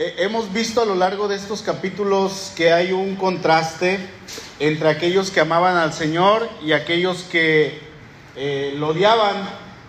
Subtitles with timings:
[0.00, 3.98] Eh, hemos visto a lo largo de estos capítulos que hay un contraste
[4.60, 7.80] entre aquellos que amaban al Señor y aquellos que
[8.36, 9.34] eh, lo odiaban.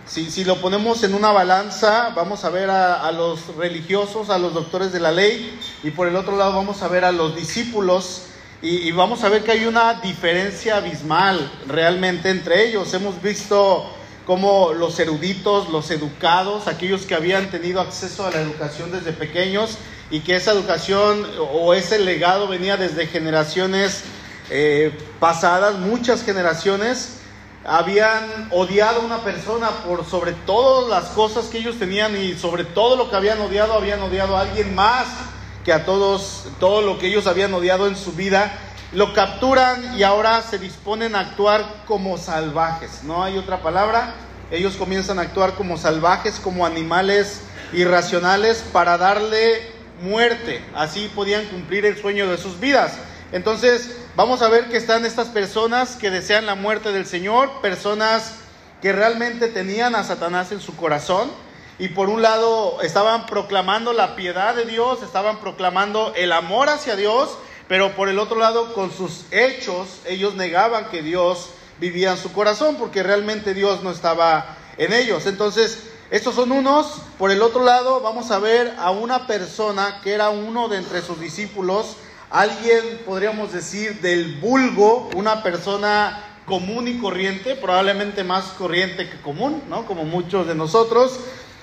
[0.06, 4.92] Si, lo ponemos en una balanza, vamos a ver a, los religiosos, a los doctores
[4.92, 8.24] de la ley, y por el otro lado vamos a ver a los discípulos,
[8.62, 12.92] y, y vamos a ver que hay una diferencia abismal realmente entre ellos.
[12.94, 13.88] Hemos visto
[14.26, 19.78] cómo los eruditos, los educados, aquellos que habían tenido acceso a la educación desde pequeños,
[20.10, 24.02] y que esa educación o ese legado venía desde generaciones
[24.50, 27.18] eh, pasadas, muchas generaciones,
[27.64, 32.64] habían odiado a una persona por sobre todas las cosas que ellos tenían y sobre
[32.64, 35.06] todo lo que habían odiado, habían odiado a alguien más
[35.64, 38.52] que a todos, todo lo que ellos habían odiado en su vida.
[38.92, 44.14] Lo capturan y ahora se disponen a actuar como salvajes, no hay otra palabra.
[44.50, 50.62] Ellos comienzan a actuar como salvajes, como animales irracionales para darle muerte.
[50.74, 52.92] Así podían cumplir el sueño de sus vidas.
[53.32, 58.36] Entonces, vamos a ver que están estas personas que desean la muerte del Señor, personas
[58.82, 61.30] que realmente tenían a Satanás en su corazón
[61.78, 66.96] y por un lado estaban proclamando la piedad de Dios, estaban proclamando el amor hacia
[66.96, 67.30] Dios,
[67.68, 72.32] pero por el otro lado con sus hechos ellos negaban que Dios vivía en su
[72.32, 75.26] corazón porque realmente Dios no estaba en ellos.
[75.26, 77.02] Entonces, estos son unos.
[77.18, 81.02] Por el otro lado, vamos a ver a una persona que era uno de entre
[81.02, 81.96] sus discípulos,
[82.30, 89.62] alguien, podríamos decir, del vulgo, una persona común y corriente, probablemente más corriente que común,
[89.68, 89.86] ¿no?
[89.86, 91.16] Como muchos de nosotros,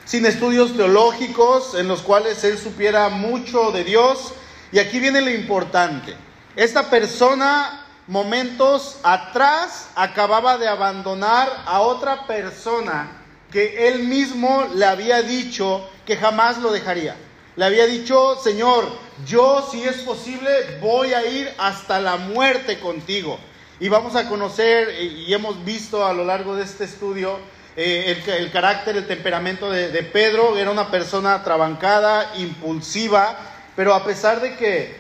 [0.06, 4.34] sin estudios teológicos en los cuales él supiera mucho de Dios.
[4.72, 6.16] Y aquí viene lo importante.
[6.56, 13.17] Esta persona, momentos atrás, acababa de abandonar a otra persona
[13.52, 17.16] que él mismo le había dicho que jamás lo dejaría.
[17.56, 18.88] Le había dicho, Señor,
[19.26, 20.50] yo si es posible
[20.82, 23.40] voy a ir hasta la muerte contigo.
[23.80, 27.40] Y vamos a conocer y hemos visto a lo largo de este estudio
[27.76, 30.58] eh, el, carácter, el temperamento de, de Pedro.
[30.58, 33.38] Era una persona trabancada, impulsiva,
[33.76, 34.96] pero a pesar de que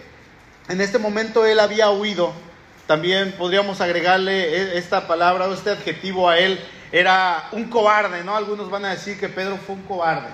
[0.69, 2.33] en este momento él había huido,
[2.85, 6.59] también podríamos agregarle e, esta palabra o este adjetivo a él,
[6.91, 8.35] era un cobarde, ¿no?
[8.35, 10.29] Algunos van a decir que Pedro fue un cobarde,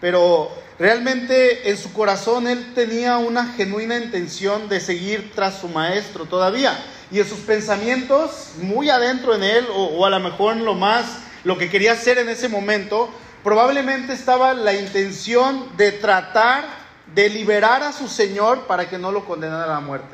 [0.00, 6.26] pero realmente en su corazón él tenía una genuina intención de seguir tras su maestro
[6.26, 6.78] todavía.
[7.10, 11.18] Y en sus pensamientos, muy adentro en él, o, a lo mejor en lo más,
[11.44, 13.08] lo que quería hacer en ese momento,
[13.44, 16.64] probablemente estaba la intención de tratar
[17.14, 20.08] de liberar a su Señor para que no lo condenara a la muerte.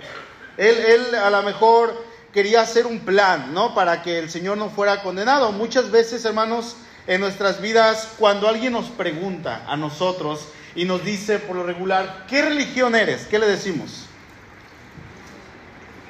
[0.59, 3.75] Él, él a lo mejor quería hacer un plan, ¿no?
[3.75, 5.53] Para que el Señor no fuera condenado.
[5.53, 6.77] Muchas veces, hermanos,
[7.07, 12.27] en nuestras vidas, cuando alguien nos pregunta a nosotros y nos dice por lo regular,
[12.29, 13.27] ¿qué religión eres?
[13.27, 14.07] ¿Qué le decimos?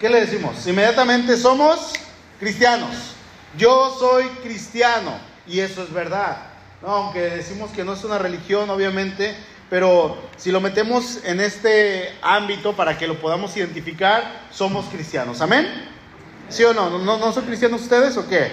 [0.01, 0.67] ¿Qué le decimos?
[0.67, 1.93] Inmediatamente somos
[2.39, 3.15] cristianos.
[3.57, 6.39] Yo soy cristiano y eso es verdad.
[6.83, 6.89] ¿no?
[6.89, 9.37] Aunque decimos que no es una religión, obviamente,
[9.71, 15.41] pero si lo metemos en este ámbito para que lo podamos identificar, somos cristianos.
[15.41, 15.93] Amén.
[16.53, 16.99] ¿Sí o no?
[16.99, 18.51] ¿No, son cristianos ustedes o qué?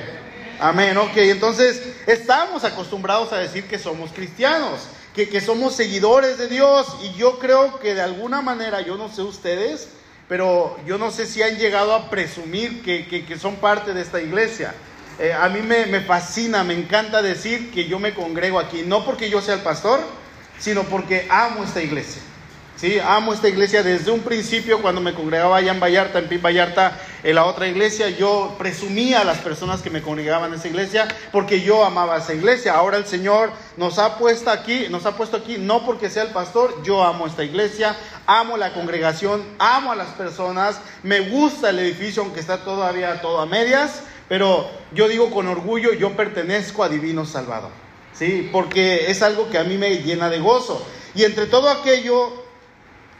[0.58, 1.18] Amén, ok.
[1.18, 6.88] Entonces, estamos acostumbrados a decir que somos cristianos, que, somos seguidores de Dios.
[7.04, 9.90] Y yo creo que de alguna manera, yo no sé ustedes,
[10.30, 14.22] pero yo no sé si han llegado a presumir que, que, son parte de esta
[14.22, 14.74] iglesia.
[15.20, 19.04] Eh, a mí me, me, fascina, me encanta decir que yo me congrego aquí, no
[19.04, 20.00] porque yo sea el pastor,
[20.58, 22.22] sino porque amo esta iglesia.
[22.80, 26.42] Sí, amo esta iglesia desde un principio cuando me congregaba allá en Vallarta, en Pin
[26.42, 30.70] Vallarta, en la otra iglesia, yo presumía a las personas que me congregaban en esa
[30.70, 32.76] iglesia porque yo amaba esa iglesia.
[32.76, 36.30] Ahora el Señor nos ha puesto aquí, nos ha puesto aquí no porque sea el
[36.30, 41.80] pastor, yo amo esta iglesia, amo la congregación, amo a las personas, me gusta el
[41.80, 46.88] edificio aunque está todavía todo a medias, pero yo digo con orgullo, yo pertenezco a
[46.88, 47.72] Divino Salvador.
[48.14, 50.82] Sí, porque es algo que a mí me llena de gozo.
[51.14, 52.48] Y entre todo aquello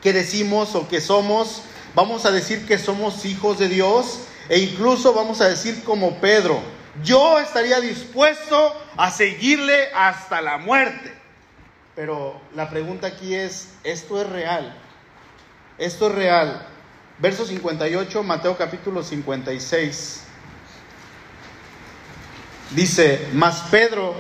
[0.02, 1.64] que decimos o que somos,
[1.96, 6.60] vamos a decir que somos hijos de Dios e incluso vamos a decir como Pedro,
[7.04, 11.14] yo estaría dispuesto a seguirle hasta la muerte.
[11.96, 14.76] Pero la pregunta aquí es, ¿esto es real?
[15.78, 16.66] Esto es real.
[17.20, 20.24] Verso 58, Mateo capítulo 56.
[22.72, 24.16] Dice, mas Pedro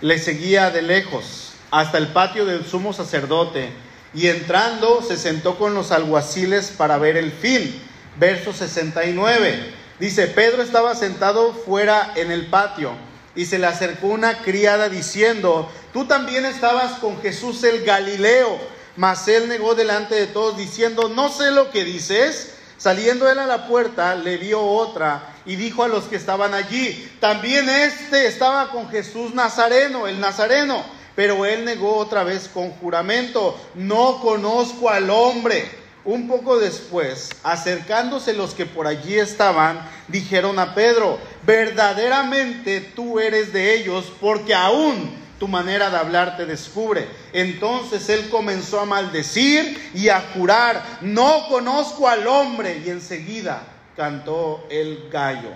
[0.00, 3.70] le seguía de lejos hasta el patio del sumo sacerdote
[4.14, 7.82] y entrando se sentó con los alguaciles para ver el fin.
[8.16, 9.74] Verso 69.
[10.00, 12.92] Dice, Pedro estaba sentado fuera en el patio
[13.34, 18.58] y se le acercó una criada diciendo, tú también estabas con Jesús el Galileo.
[18.96, 22.54] Mas él negó delante de todos diciendo, no sé lo que dices.
[22.78, 27.10] Saliendo él a la puerta, le dio otra y dijo a los que estaban allí,
[27.20, 30.84] también este estaba con Jesús Nazareno, el Nazareno.
[31.18, 35.68] Pero él negó otra vez con juramento, no conozco al hombre.
[36.04, 43.52] Un poco después, acercándose los que por allí estaban, dijeron a Pedro, verdaderamente tú eres
[43.52, 45.10] de ellos, porque aún
[45.40, 47.08] tu manera de hablar te descubre.
[47.32, 52.80] Entonces él comenzó a maldecir y a jurar, no conozco al hombre.
[52.86, 53.64] Y enseguida
[53.96, 55.50] cantó el gallo.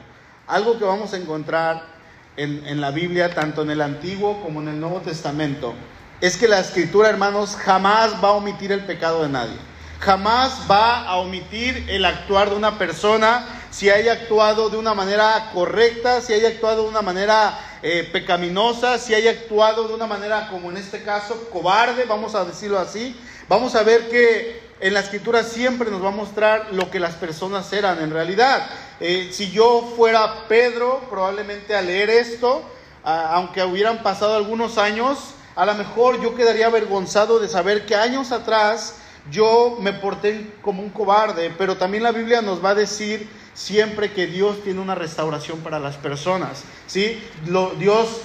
[0.48, 1.92] Algo que vamos a encontrar
[2.36, 5.74] en, la Biblia, tanto en el Antiguo como en el Nuevo Testamento,
[6.20, 9.56] es que la escritura, hermanos, jamás va a omitir el pecado de nadie.
[10.00, 15.50] Jamás va a omitir el actuar de una persona si haya actuado de una manera
[15.54, 20.48] correcta, si haya actuado de una manera eh, pecaminosa, si haya actuado de una manera
[20.48, 23.16] como en este caso, cobarde, vamos a decirlo así.
[23.48, 27.14] Vamos a ver que en la escritura siempre nos va a mostrar lo que las
[27.14, 28.66] personas eran en realidad.
[29.04, 32.62] Eh, si yo fuera Pedro, probablemente al leer esto,
[33.02, 35.18] aunque hubieran pasado algunos años,
[35.56, 38.94] a lo mejor yo quedaría avergonzado de saber que años atrás
[39.28, 44.12] yo me porté como un cobarde, pero también la Biblia nos va a decir siempre
[44.12, 46.62] que Dios tiene una restauración para las personas.
[46.86, 47.20] ¿sí?
[47.46, 48.20] Lo, Dios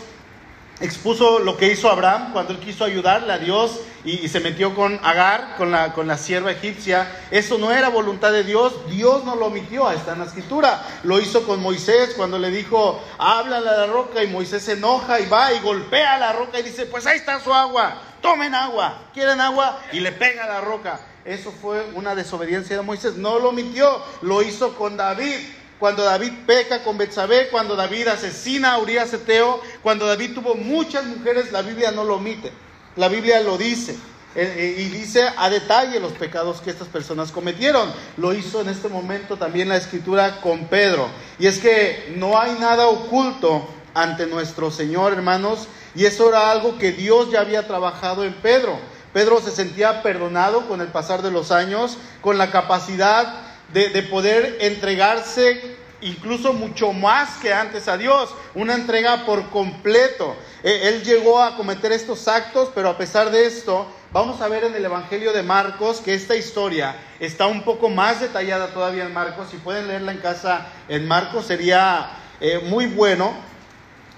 [0.80, 5.00] expuso lo que hizo Abraham cuando él quiso ayudarle a Dios y, se metió con
[5.04, 7.12] Agar, con la, con la sierva egipcia.
[7.30, 10.82] Eso no era voluntad de Dios, Dios no lo omitió, está en la escritura.
[11.04, 15.20] Lo hizo con Moisés cuando le dijo, háblale a la roca y Moisés se enoja
[15.20, 19.10] y va y golpea la roca y dice, pues ahí está su agua, tomen agua,
[19.14, 21.02] quieren agua y le pega la roca.
[21.26, 25.36] Eso fue una desobediencia de Moisés, no lo omitió, lo hizo con David
[25.80, 31.06] cuando David peca con Betsabé, cuando David asesina a Urias Eteo, cuando David tuvo muchas
[31.06, 32.52] mujeres, la Biblia no lo omite.
[32.98, 33.96] La Biblia lo dice.
[34.36, 37.92] Eh, eh, y dice a detalle los pecados que estas personas cometieron.
[38.18, 41.08] Lo hizo en este momento también la escritura con Pedro.
[41.40, 45.68] Y es que no hay nada oculto ante nuestro Señor, hermanos.
[45.96, 48.78] Y eso era algo que Dios ya había trabajado en Pedro.
[49.14, 53.42] Pedro se sentía perdonado con el pasar de los años, con la capacidad
[53.74, 60.36] de, poder entregarse incluso mucho más que antes a Dios, una entrega por completo.
[60.64, 64.64] E, él llegó a cometer estos actos, pero a pesar de esto, vamos a ver
[64.64, 69.14] en el Evangelio de Marcos que esta historia está un poco más detallada todavía en
[69.14, 69.50] Marcos.
[69.50, 73.34] Si pueden leerla en casa en Marcos sería eh, muy bueno,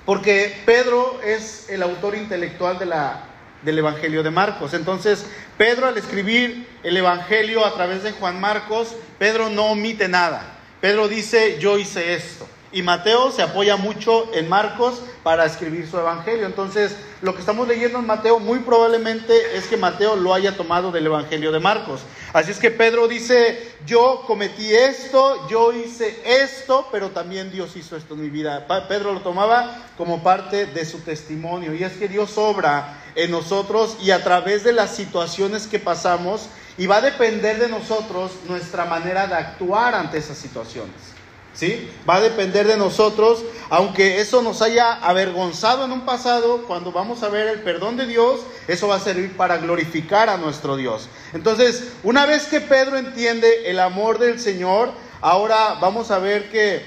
[0.06, 3.24] porque Pedro es el autor intelectual de la,
[3.62, 4.74] del Evangelio de Marcos.
[4.74, 5.26] Entonces,
[5.58, 10.59] Pedro al escribir el Evangelio a través de Juan Marcos, Pedro no omite nada.
[10.82, 12.48] Pedro dice, yo hice esto.
[12.72, 16.46] Y Mateo se apoya mucho en Marcos para escribir su evangelio.
[16.46, 20.92] Entonces, lo que estamos leyendo en Mateo muy probablemente es que Mateo lo haya tomado
[20.92, 22.02] del evangelio de Marcos.
[22.32, 27.98] Así es que Pedro dice, yo cometí esto, yo hice esto, pero también Dios hizo
[27.98, 28.68] esto en mi vida.
[28.88, 31.74] Pedro lo tomaba como parte de su testimonio.
[31.74, 36.50] Y es que Dios obra en nosotros y a través de las situaciones que pasamos,
[36.78, 41.19] y va a depender de nosotros nuestra manera de actuar ante esas situaciones.
[41.54, 41.90] ¿Sí?
[42.10, 47.24] Va a depender de nosotros, aunque eso nos haya avergonzado en un pasado, cuando vamos
[47.24, 51.10] a ver el perdón de Dios, eso va a servir para glorificar a nuestro Dios.
[51.34, 54.92] Entonces, una vez que Pedro entiende el amor del Señor,
[55.22, 56.84] ahora vamos a ver que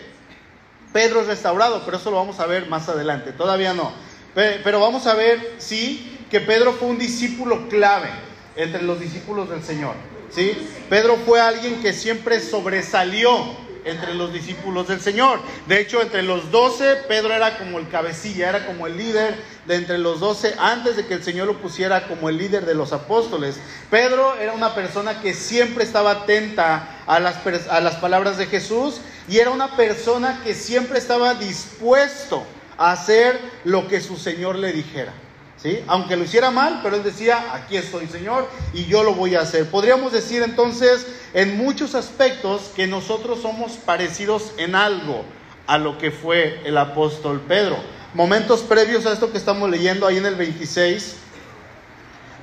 [0.92, 3.92] Pedro es restaurado, pero eso lo vamos a ver más adelante, todavía no.
[4.34, 8.08] Pero vamos a ver, sí, que Pedro fue un discípulo clave
[8.56, 9.94] entre los discípulos del Señor.
[10.30, 10.56] ¿sí?
[10.88, 13.30] Pedro fue alguien que siempre sobresalió
[13.84, 15.40] entre los discípulos del Señor.
[15.66, 19.34] De hecho, entre los doce, Pedro era como el cabecilla, era como el líder
[19.66, 22.74] de entre los doce, antes de que el Señor lo pusiera como el líder de
[22.74, 23.58] los apóstoles.
[23.90, 29.50] Pedro era una persona que siempre estaba atenta a las, palabras de Jesús y era
[29.50, 32.44] una persona que siempre estaba dispuesto
[32.78, 35.12] a hacer lo que su Señor le dijera.
[35.86, 39.42] Aunque lo hiciera mal, pero él decía, aquí estoy Señor y yo lo voy a
[39.42, 39.70] hacer.
[39.70, 45.24] Podríamos decir entonces en muchos aspectos que nosotros somos parecidos en algo
[45.66, 47.76] a lo que fue el apóstol Pedro.
[48.14, 51.14] Momentos previos a esto que estamos leyendo ahí en el 26,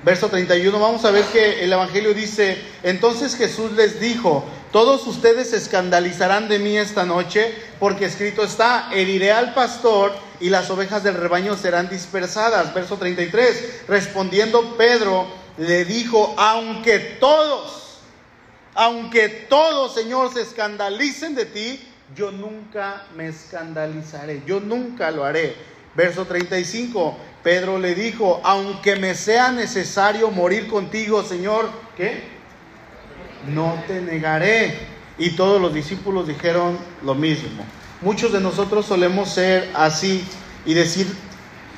[0.03, 5.49] verso 31, vamos a ver que el Evangelio dice, entonces Jesús les dijo, todos ustedes
[5.49, 11.03] se escandalizarán de mí esta noche, porque escrito está, heriré al pastor y las ovejas
[11.03, 12.73] del rebaño serán dispersadas.
[12.73, 15.27] Verso 33, respondiendo Pedro,
[15.57, 17.99] le dijo, aunque todos,
[18.73, 25.55] aunque todos, Señor, se escandalicen de ti, yo nunca me escandalizaré, yo nunca lo haré.
[25.95, 32.23] Verso 35, Pedro le dijo, aunque me sea necesario morir contigo, Señor, ¿qué?
[33.47, 34.99] No te negaré.
[35.17, 37.65] Y todos los discípulos dijeron lo mismo.
[38.01, 40.23] Muchos de nosotros solemos ser así
[40.65, 41.05] y decir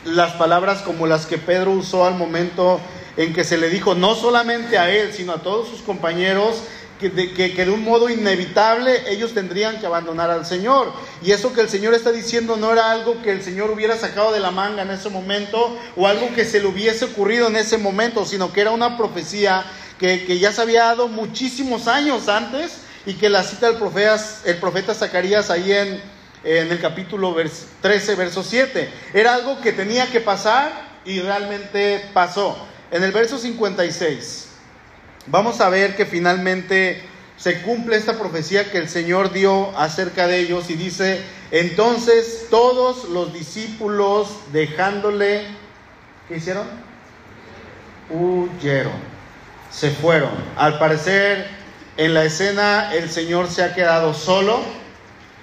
[0.05, 2.79] las palabras como las que Pedro usó al momento
[3.17, 6.61] en que se le dijo, no solamente a él, sino a todos sus compañeros,
[6.99, 10.93] que de, un modo inevitable ellos tendrían que abandonar al Señor.
[11.23, 14.31] Y eso que el Señor está diciendo no era algo que el Señor hubiera sacado
[14.31, 17.79] de la manga en ese momento o algo que se le hubiese ocurrido en ese
[17.79, 19.65] momento, sino que era una profecía
[19.97, 24.19] que, que ya se había dado muchísimos años antes y que la cita el profeta,
[24.45, 26.01] el profeta Zacarías ahí en,
[26.43, 27.35] en el capítulo
[27.81, 28.89] 13, verso 7.
[29.13, 30.71] Era algo que tenía que pasar
[31.05, 32.57] y realmente pasó.
[32.91, 34.47] En el verso 56
[35.27, 37.01] vamos a ver que finalmente
[37.37, 43.09] se cumple esta profecía que el Señor dio acerca de ellos y dice, entonces todos
[43.09, 45.45] los discípulos dejándole,
[46.27, 46.67] ¿qué hicieron?
[48.11, 48.93] Huyeron,
[49.71, 50.31] se fueron.
[50.55, 51.60] Al parecer
[51.97, 54.59] en la escena el Señor se ha quedado solo,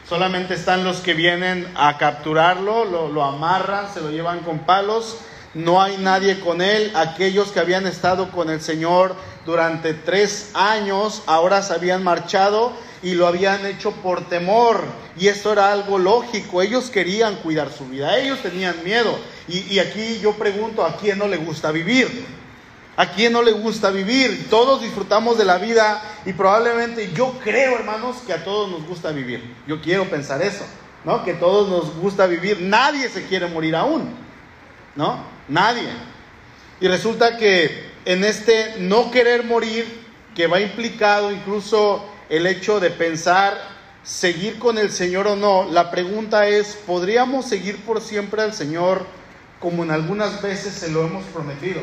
[0.09, 5.19] solamente están los que vienen a capturarlo, lo, amarran, se lo llevan con palos
[5.55, 6.93] no hay nadie con él.
[6.95, 9.15] Aquellos que habían estado con el Señor
[9.47, 14.85] durante tres años, ahora se habían marchado y lo habían hecho por temor.
[15.19, 16.63] Y esto era algo lógico.
[16.63, 19.19] Ellos querían cuidar su vida, ellos tenían miedo.
[19.49, 22.27] Y, aquí yo pregunto, ¿a quién no le gusta vivir?
[22.99, 24.49] ¿A quién no le gusta vivir?
[24.51, 29.13] Todos disfrutamos de la vida y probablemente yo creo, hermanos, que a todos nos gusta
[29.13, 29.55] vivir.
[29.69, 30.65] Yo quiero pensar eso,
[31.05, 31.23] ¿no?
[31.23, 32.61] Que a todos nos gusta vivir.
[32.61, 34.13] Nadie se quiere morir aún,
[34.97, 35.23] ¿no?
[35.47, 35.89] Nadie.
[36.81, 42.91] Y resulta que en este no querer morir, que va implicado incluso el hecho de
[42.91, 43.57] pensar
[44.03, 49.07] seguir con el Señor o no, la pregunta es, ¿podríamos seguir por siempre al Señor
[49.61, 51.81] como en algunas veces se lo hemos prometido?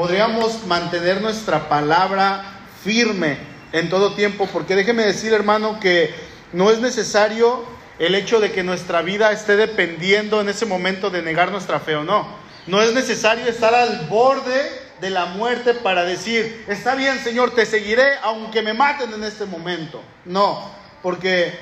[0.00, 2.42] ¿Podríamos mantener nuestra palabra
[2.82, 3.36] firme
[3.70, 4.48] en todo tiempo?
[4.50, 6.14] Porque déjeme decir, hermano, que
[6.54, 7.66] no es necesario
[7.98, 11.96] el hecho de que nuestra vida esté dependiendo en ese momento de negar nuestra fe
[11.96, 12.26] o no.
[12.66, 17.66] No es necesario estar al borde de la muerte para decir, está bien Señor, te
[17.66, 20.00] seguiré aunque me maten en este momento.
[20.24, 20.70] No,
[21.02, 21.58] porque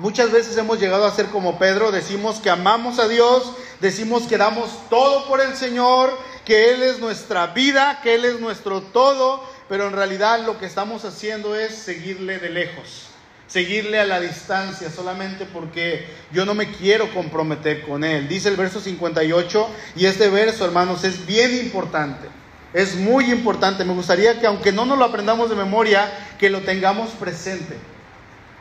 [0.00, 4.36] muchas veces hemos llegado a ser como Pedro, decimos que amamos a Dios, decimos que
[4.36, 6.12] damos todo por el Señor,
[6.44, 10.66] que Él es nuestra vida, que Él es nuestro todo, pero en realidad lo que
[10.66, 13.12] estamos haciendo es seguirle de lejos
[13.52, 18.26] seguirle a la distancia solamente porque yo no me quiero comprometer con Él.
[18.26, 22.28] Dice el verso 58 y este verso, hermanos, es bien importante.
[22.72, 23.84] Es muy importante.
[23.84, 27.76] Me gustaría que aunque no nos lo aprendamos de memoria, que lo tengamos presente.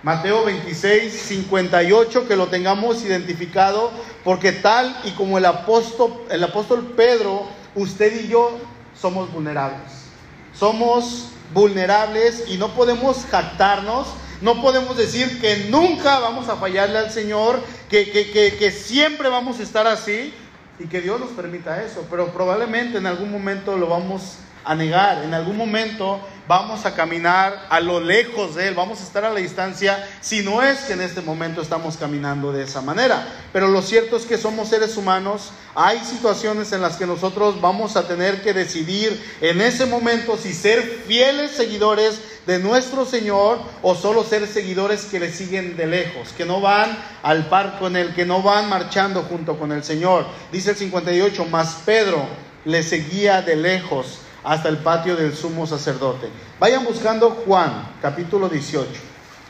[0.04, 3.92] Mateo 26, 58, que lo tengamos identificado,
[4.26, 8.60] porque tal y como el apóstol, el apóstol Pedro, usted y yo
[9.00, 10.06] somos vulnerables.
[10.54, 14.08] Somos vulnerables y no podemos jactarnos
[14.42, 19.64] no podemos decir que nunca vamos a fallarle al Señor, que, que, siempre vamos a
[19.64, 20.34] estar así
[20.80, 25.24] y que Dios nos permita eso, pero probablemente en algún momento lo vamos a negar,
[25.24, 29.30] en algún momento vamos a caminar a lo lejos de Él, vamos a estar a
[29.30, 33.26] la distancia, si no es que en este momento estamos caminando de esa manera.
[33.54, 37.96] Pero lo cierto es que somos seres humanos, hay situaciones en las que nosotros vamos
[37.96, 43.96] a tener que decidir en ese momento si ser fieles seguidores de nuestro Señor o
[43.96, 48.14] solo ser seguidores que le siguen de lejos, que no van al par con Él,
[48.14, 50.26] que no van marchando junto con el Señor.
[50.52, 52.26] Dice el 58, más Pedro
[52.66, 56.30] le seguía de lejos hasta el patio del sumo sacerdote.
[56.60, 58.90] Vayan buscando Juan, capítulo 18.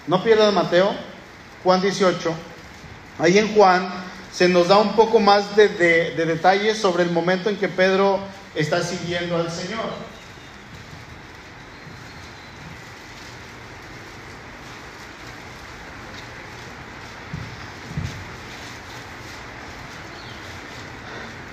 [0.08, 0.94] No pierdan Mateo,
[1.64, 2.34] Juan 18.
[3.20, 3.90] Ahí en Juan
[4.32, 8.20] se nos da un poco más de, de detalles sobre el momento en que Pedro
[8.56, 10.12] está siguiendo al Señor.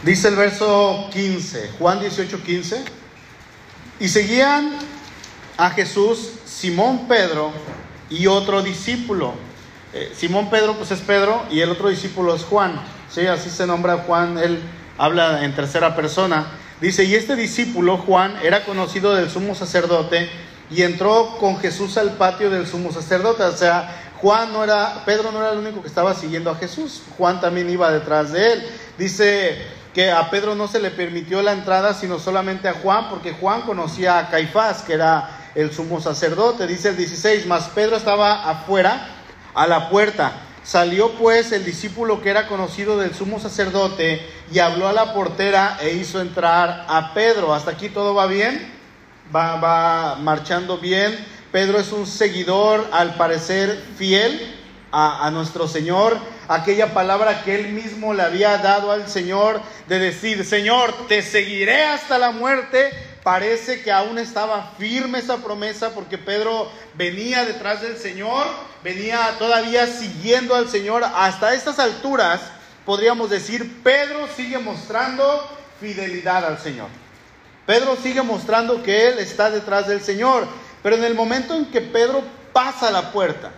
[0.03, 2.85] Dice el verso 15, Juan 18, 15.
[4.01, 4.73] Y seguían
[5.57, 7.53] a Jesús Simón Pedro
[8.11, 9.35] y otro discípulo.
[9.93, 12.81] Eh, Simón Pedro, pues es Pedro, y el otro discípulo es Juan.
[13.11, 14.61] Sí, así se nombra Juan, él
[14.99, 16.47] habla en tercera persona.
[16.81, 20.29] Dice, y este discípulo, Juan, era conocido del sumo sacerdote
[20.71, 23.43] y entró con Jesús al patio del sumo sacerdote.
[23.43, 27.03] O sea, Juan no era, Pedro no era el único que estaba siguiendo a Jesús,
[27.17, 28.67] Juan también iba detrás de él.
[28.97, 29.57] Dice
[29.95, 33.63] que a Pedro no se le permitió la entrada, sino solamente a Juan, porque Juan
[33.63, 36.67] conocía a Caifás, que era el sumo sacerdote.
[36.67, 39.09] Dice el 16, más Pedro estaba afuera,
[39.55, 40.33] a la puerta.
[40.63, 44.21] Salió pues el discípulo que era conocido del sumo sacerdote
[44.53, 47.55] y habló a la portera e hizo entrar a Pedro.
[47.55, 48.71] Hasta aquí todo va bien,
[49.35, 51.19] va, va marchando bien.
[51.51, 54.58] Pedro es un seguidor, al parecer fiel
[54.93, 56.17] a, nuestro Señor.
[56.49, 61.85] Aquella palabra que él mismo le había dado al Señor de decir, Señor, te seguiré
[61.85, 62.91] hasta la muerte
[63.23, 68.47] parece que aún estaba firme esa promesa porque Pedro venía detrás del Señor,
[68.83, 71.05] venía todavía siguiendo al Señor.
[71.05, 72.41] Hasta estas alturas
[72.87, 75.47] podríamos decir, Pedro sigue mostrando
[75.79, 76.89] fidelidad al Señor.
[77.67, 80.47] Pedro sigue mostrando que él está detrás del Señor.
[80.83, 82.23] Pero en el momento en que Pedro
[82.55, 83.51] pasa la puerta,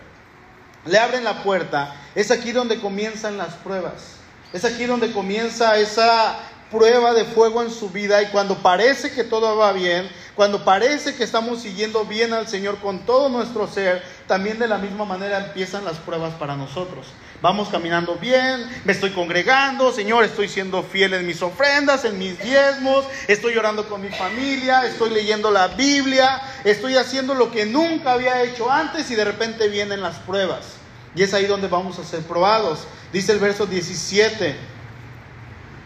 [0.85, 4.15] le abren la puerta, es aquí donde comienzan las pruebas.
[4.53, 6.39] Es aquí donde comienza esa
[6.71, 11.15] prueba de fuego en su vida y cuando parece que todo va bien, cuando parece
[11.15, 15.45] que estamos siguiendo bien al Señor con todo nuestro ser, también de la misma manera
[15.45, 17.07] empiezan las pruebas para nosotros.
[17.41, 22.37] Vamos caminando bien, me estoy congregando, Señor, estoy siendo fiel en mis ofrendas, en mis
[22.37, 28.11] diezmos, estoy orando con mi familia, estoy leyendo la Biblia, estoy haciendo lo que nunca
[28.11, 30.73] había hecho antes y de repente vienen las pruebas.
[31.15, 32.81] Y es ahí donde vamos a ser probados.
[33.11, 34.55] Dice el verso 17.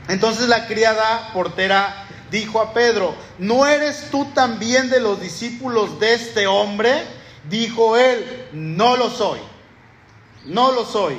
[0.09, 6.15] Entonces la criada portera dijo a Pedro, ¿no eres tú también de los discípulos de
[6.15, 7.01] este hombre?
[7.49, 9.39] Dijo él, no lo soy,
[10.43, 11.17] no lo soy.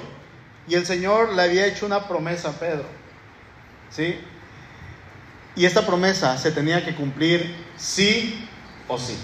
[0.69, 2.85] Y el Señor le había hecho una promesa a Pedro,
[3.91, 4.19] ¿sí?
[5.55, 8.49] Y esta promesa se tenía que cumplir sí
[8.89, 9.17] o sí.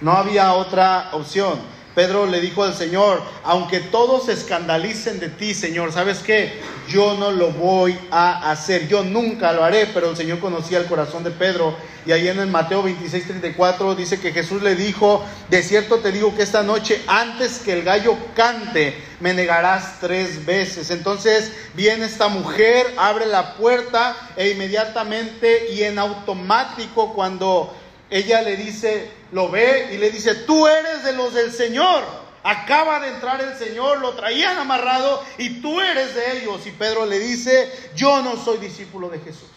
[0.00, 1.73] No había otra opción.
[1.94, 6.60] Pedro le dijo al Señor, aunque todos se escandalicen de ti, Señor, ¿sabes qué?
[6.88, 10.86] Yo no lo voy a hacer, yo nunca lo haré, pero el Señor conocía el
[10.86, 11.76] corazón de Pedro.
[12.04, 16.12] Y ahí en el Mateo 26, 34 dice que Jesús le dijo, de cierto te
[16.12, 20.90] digo que esta noche, antes que el gallo cante, me negarás tres veces.
[20.90, 27.74] Entonces viene esta mujer, abre la puerta e inmediatamente y en automático cuando
[28.10, 32.04] ella le dice, lo ve y le dice, tú eres de los del Señor.
[32.44, 36.64] Acaba de entrar el Señor, lo traían amarrado y tú eres de ellos.
[36.66, 39.50] Y Pedro le dice, yo no soy discípulo de Jesús.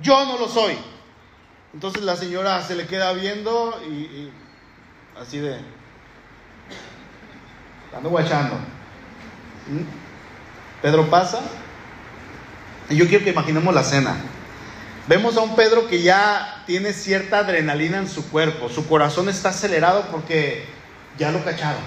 [0.00, 0.76] Yo no lo soy.
[1.72, 4.28] Entonces la señora se le queda viendo y,
[5.16, 5.60] así de,
[7.96, 8.56] ando guachando.
[9.68, 10.82] ¿Mm?
[10.82, 11.38] Pedro pasa
[12.88, 14.16] y yo quiero que imaginemos la cena.
[15.06, 19.48] Vemos a un Pedro que ya tiene cierta adrenalina en su cuerpo, su corazón está
[19.48, 20.66] acelerado porque
[21.18, 21.82] ya lo cacharon,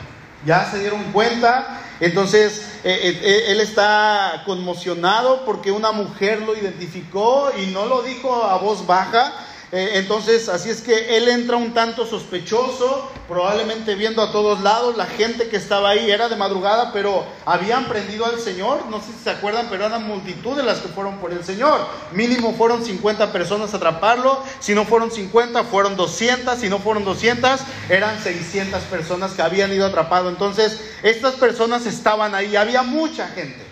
[0.45, 6.57] ya se dieron cuenta, entonces eh, eh, eh, él está conmocionado porque una mujer lo
[6.57, 9.31] identificó y no lo dijo a voz baja,
[9.75, 14.95] eh, entonces, así es que él entra un tanto sospechoso, probablemente viendo a todos lados,
[14.95, 19.07] la gente que estaba ahí era de madrugada, pero habían prendido al Señor, no sé
[19.07, 21.87] si se acuerdan, pero eran multitud de las que fueron por el Señor.
[22.11, 27.03] Mínimo fueron 50 personas a atraparlo, si no fueron 50, fueron 200, si no fueron
[27.03, 30.29] 200, eran 600 personas que habían ido atrapado.
[30.29, 33.62] Entonces, estas personas estaban ahí, había mucha gente.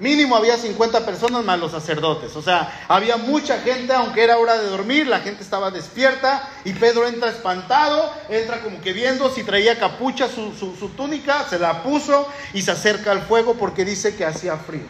[0.00, 2.34] Mínimo había 50 personas más los sacerdotes.
[2.34, 6.72] O sea, había mucha gente, aunque era hora de dormir, la gente estaba despierta y
[6.72, 11.84] Pedro entra espantado, entra como que viendo si traía capucha su, su, túnica, se la
[11.84, 14.86] puso y se acerca al fuego porque dice que hacía frío.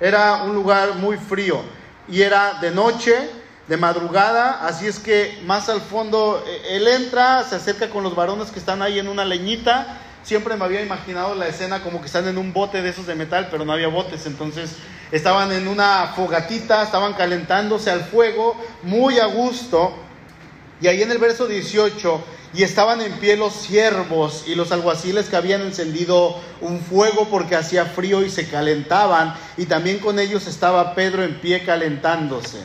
[0.00, 1.60] Era un lugar muy frío
[2.08, 3.14] y era de noche,
[3.66, 8.16] de madrugada, así es que más al fondo eh, él entra, se acerca con los
[8.16, 12.06] varones que están ahí en una leñita siempre me había imaginado la escena como que
[12.06, 14.72] están en un bote de esos de metal, pero no había botes, entonces
[15.12, 19.94] estaban en una fogatita, estaban calentándose al fuego, muy a gusto.
[20.80, 22.22] Y ahí en el verso 18,
[22.54, 27.56] y estaban en pie los siervos y los alguaciles que habían encendido un fuego porque
[27.56, 32.58] hacía frío y se calentaban, y también con ellos estaba Pedro en pie calentándose.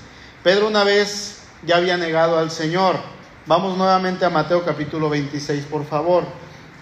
[0.44, 2.98] Pedro una vez ya había negado al Señor.
[3.46, 6.26] Vamos nuevamente a Mateo capítulo 26, por favor.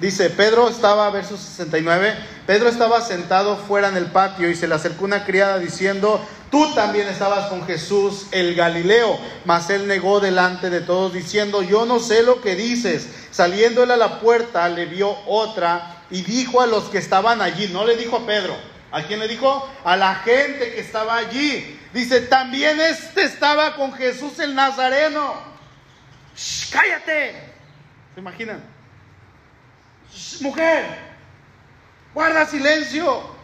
[0.01, 2.15] Dice, Pedro estaba, verso 69,
[2.47, 6.73] Pedro estaba sentado fuera en el patio y se le acercó una criada diciendo, tú
[6.73, 9.19] también estabas con Jesús el Galileo.
[9.45, 13.09] Mas él negó delante de todos diciendo, yo no sé lo que dices.
[13.29, 17.67] Saliendo él a la puerta, le vio otra y dijo a los que estaban allí,
[17.67, 18.55] no le dijo a Pedro,
[18.91, 19.69] ¿a quién le dijo?
[19.83, 21.79] A la gente que estaba allí.
[21.93, 25.35] Dice, también este estaba con Jesús el Nazareno.
[26.71, 27.35] cállate.
[28.15, 28.70] ¿Se imaginan?
[30.41, 30.85] Mujer,
[32.13, 33.41] guarda silencio.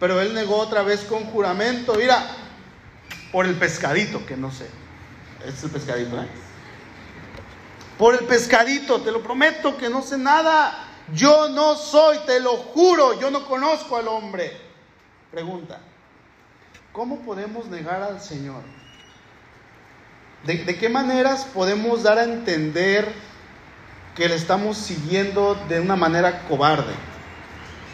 [0.00, 2.26] Pero él negó otra vez con juramento, mira,
[3.32, 4.68] por el pescadito, que no sé.
[5.46, 6.28] es el pescadito, ¿eh?
[7.98, 10.88] Por el pescadito, te lo prometo que no sé nada.
[11.12, 14.52] yo no soy, te lo juro, yo no conozco al hombre.
[15.30, 15.80] Pregunta,
[16.92, 18.62] ¿cómo podemos negar al Señor?
[20.44, 23.12] ¿De, qué maneras podemos dar a entender
[24.14, 26.92] que le estamos siguiendo de una manera cobarde?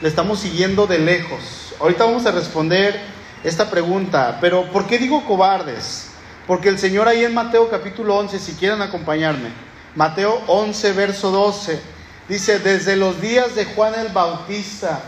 [0.02, 1.74] Le estamos siguiendo de lejos.
[1.80, 3.00] Ahorita vamos a responder
[3.42, 6.10] esta pregunta, pero ¿por qué digo cobardes?
[6.46, 9.50] Porque el Señor ahí en Mateo capítulo 11, si quieren acompañarme,
[9.94, 11.80] Mateo 11, verso 12,
[12.28, 15.00] dice, desde los días de Juan el Bautista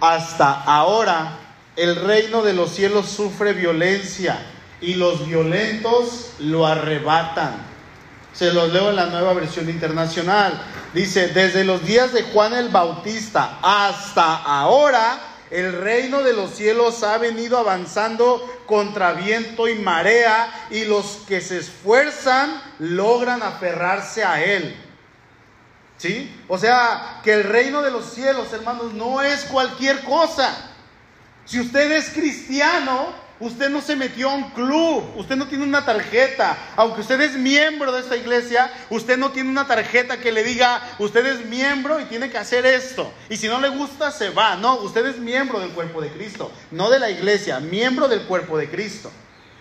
[0.00, 1.38] hasta ahora,
[1.76, 4.38] el reino de los cielos sufre violencia
[4.80, 7.67] y los violentos lo arrebatan.
[8.38, 10.62] Se los leo en la nueva versión internacional.
[10.94, 15.18] Dice, desde los días de Juan el Bautista hasta ahora,
[15.50, 21.40] el reino de los cielos ha venido avanzando contra viento y marea y los que
[21.40, 24.76] se esfuerzan logran aferrarse a él.
[25.96, 26.32] ¿Sí?
[26.46, 30.54] O sea, que el reino de los cielos, hermanos, no es cualquier cosa.
[31.44, 33.08] Si usted es cristiano,
[33.40, 36.58] Usted no se metió a un club, usted no tiene una tarjeta.
[36.74, 40.82] Aunque usted es miembro de esta iglesia, usted no tiene una tarjeta que le diga,
[40.98, 43.12] usted es miembro y tiene que hacer esto.
[43.28, 44.56] Y si no le gusta, se va.
[44.56, 48.58] No, usted es miembro del cuerpo de Cristo, no de la iglesia, miembro del cuerpo
[48.58, 49.12] de Cristo.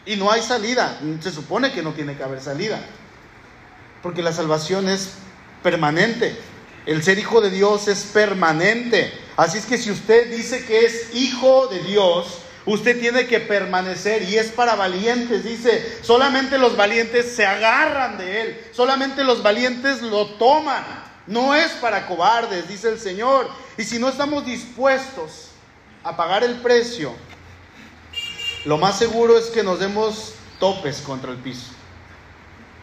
[0.07, 2.79] Y no hay salida, se supone que no tiene que haber salida.
[4.01, 5.11] Porque la salvación es
[5.61, 6.35] permanente.
[6.87, 9.13] El ser hijo de Dios es permanente.
[9.35, 14.23] Así es que si usted dice que es hijo de Dios, Usted tiene que permanecer
[14.23, 20.01] y es para valientes, dice, solamente los valientes se agarran de él, solamente los valientes
[20.01, 20.83] lo toman,
[21.27, 23.47] no es para cobardes, dice el Señor.
[23.77, 25.51] Y si no estamos dispuestos
[26.03, 27.13] a pagar el precio,
[28.65, 31.71] lo más seguro es que nos demos topes contra el piso.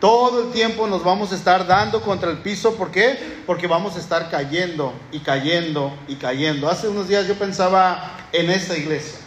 [0.00, 2.74] Todo el tiempo nos vamos a estar dando contra el piso.
[2.76, 3.18] ¿Por qué?
[3.44, 6.70] Porque vamos a estar cayendo y cayendo y cayendo.
[6.70, 9.23] Hace unos días yo pensaba en esta iglesia.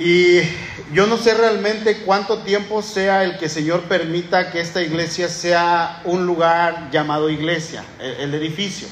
[0.00, 0.40] Y
[0.94, 5.28] yo no sé realmente cuánto tiempo sea el que el Señor permita que esta iglesia
[5.28, 8.88] sea un lugar llamado iglesia, el, edificio.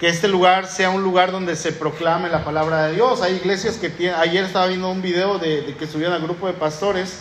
[0.00, 3.20] Que este lugar sea un lugar donde se proclame la palabra de Dios.
[3.20, 6.46] Hay iglesias que tienen, ayer estaba viendo un video de, de que subían al grupo
[6.46, 7.18] de pastores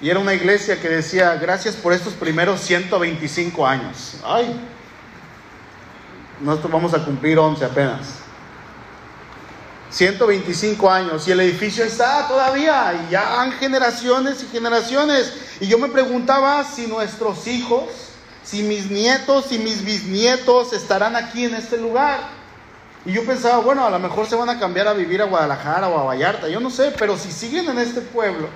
[0.00, 4.16] y era una iglesia que decía, gracias por estos primeros 125 años.
[4.24, 4.58] Ay,
[6.40, 8.17] nosotros vamos a cumplir 11 apenas.
[9.90, 15.32] 125 años y el edificio está todavía y ya han generaciones y generaciones.
[15.60, 17.84] Y yo me preguntaba si nuestros hijos,
[18.44, 22.20] si mis nietos y mis bisnietos estarán aquí en este lugar.
[23.06, 25.88] Y yo pensaba, bueno, a lo mejor se van a cambiar a vivir a Guadalajara
[25.88, 28.48] o a Vallarta, yo no sé, pero si siguen en este pueblo,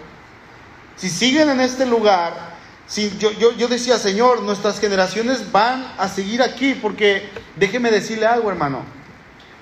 [0.97, 2.53] si siguen en este lugar,
[2.87, 8.27] si, yo, yo, yo decía, Señor, nuestras generaciones van a seguir aquí, porque déjeme decirle
[8.27, 9.02] algo, hermano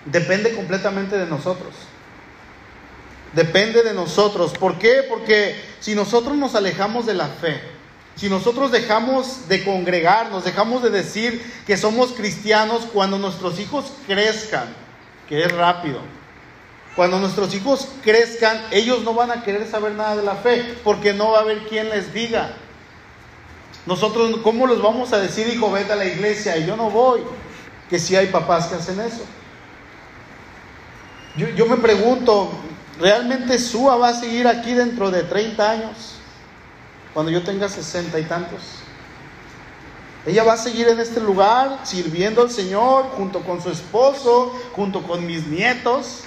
[0.04, 1.74] depende completamente de nosotros.
[3.32, 4.52] Depende de nosotros.
[4.52, 5.04] ¿Por qué?
[5.08, 7.60] Porque si nosotros nos alejamos de la fe,
[8.16, 14.74] si nosotros dejamos de congregarnos, dejamos de decir que somos cristianos cuando nuestros hijos crezcan,
[15.28, 16.00] que es rápido,
[16.96, 21.14] cuando nuestros hijos crezcan, ellos no van a querer saber nada de la fe, porque
[21.14, 22.52] no va a haber quien les diga.
[23.86, 26.58] Nosotros, ¿cómo los vamos a decir, hijo, vete a la iglesia?
[26.58, 27.22] Y yo no voy.
[27.88, 29.24] Que si hay papás que hacen eso.
[31.56, 32.50] Yo, me pregunto,
[33.00, 36.16] ¿realmente Sua va a seguir aquí dentro de 30 años?
[37.14, 38.60] Cuando yo tenga 60 y tantos.
[40.26, 45.02] Ella va a seguir en este lugar sirviendo al Señor junto con su esposo, junto
[45.02, 46.24] con mis nietos.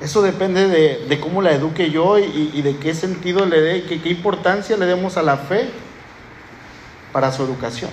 [0.00, 4.78] Eso depende de, cómo la eduque yo y, de qué sentido le dé, qué importancia
[4.78, 5.68] le demos a la fe
[7.12, 7.90] para su educación.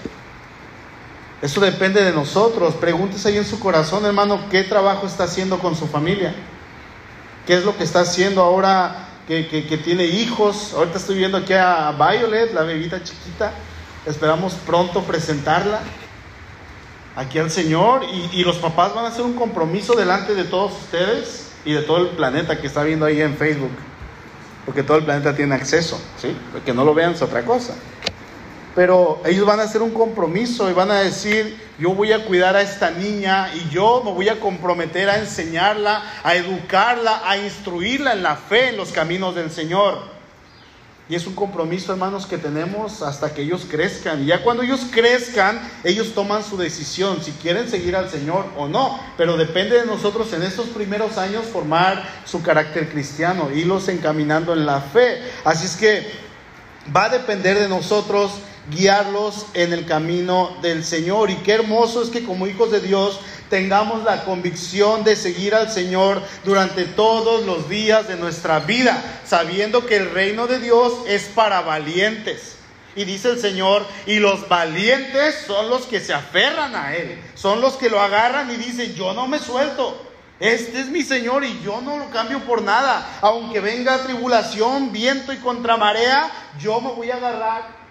[1.43, 2.73] Eso depende de nosotros.
[2.75, 6.33] Pregúntese ahí en su corazón, hermano, qué trabajo está haciendo con su familia.
[7.45, 9.43] ¿Qué es lo que está haciendo ahora que,
[9.83, 10.73] tiene hijos?
[10.73, 13.51] Ahorita estoy viendo aquí a Violet, la bebita chiquita.
[14.05, 15.81] Esperamos pronto presentarla
[17.17, 18.05] aquí al Señor.
[18.05, 21.81] Y, y los papás van a hacer un compromiso delante de todos ustedes y de
[21.81, 23.71] todo el planeta que está viendo ahí en Facebook.
[24.65, 26.37] Porque todo el planeta tiene acceso, ¿sí?
[26.53, 27.73] Porque no lo vean es otra cosa
[28.75, 32.55] pero ellos van a hacer un compromiso y van a decir, yo voy a cuidar
[32.55, 38.13] a esta niña y yo me voy a comprometer a enseñarla, a educarla, a instruirla
[38.13, 40.13] en la fe, en los caminos del Señor.
[41.09, 44.23] Y es un compromiso, hermanos, que tenemos hasta que ellos crezcan.
[44.23, 48.67] Y ya cuando ellos crezcan, ellos toman su decisión, si quieren seguir al Señor o
[48.67, 48.99] no.
[49.17, 54.65] Pero depende de nosotros en estos primeros años formar su carácter cristiano, irlos encaminando en
[54.65, 55.21] la fe.
[55.43, 56.09] Así es que
[56.95, 58.31] va a depender de nosotros
[58.71, 61.29] guiarlos en el camino del Señor.
[61.29, 65.71] Y qué hermoso es que como hijos de Dios tengamos la convicción de seguir al
[65.71, 71.25] Señor durante todos los días de nuestra vida, sabiendo que el reino de Dios es
[71.25, 72.55] para valientes.
[72.95, 77.59] Y dice el Señor, y los valientes son los que se aferran a Él, son
[77.59, 80.09] los que lo agarran y dicen, yo no me suelto.
[80.39, 83.19] Este es mi Señor y yo no lo cambio por nada.
[83.21, 87.82] Aunque venga tribulación, viento y contramarea, yo me voy a agarrar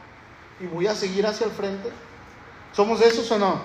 [0.63, 1.91] y voy a seguir hacia el frente.
[2.73, 3.61] ¿Somos esos o no?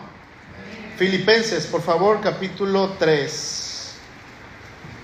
[0.97, 3.93] Filipenses, por favor, capítulo 3.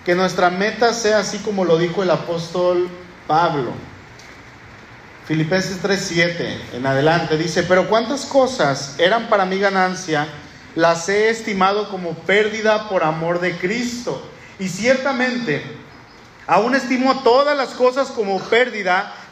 [0.03, 2.89] Que nuestra meta sea así como lo dijo el apóstol
[3.27, 3.71] Pablo.
[5.25, 10.27] Filipenses 3:7 en adelante dice, pero cuántas cosas eran para mi ganancia,
[10.75, 14.21] las he estimado como pérdida por amor de Cristo.
[14.59, 15.63] Y ciertamente,
[16.47, 19.15] aún estimo todas las cosas como pérdida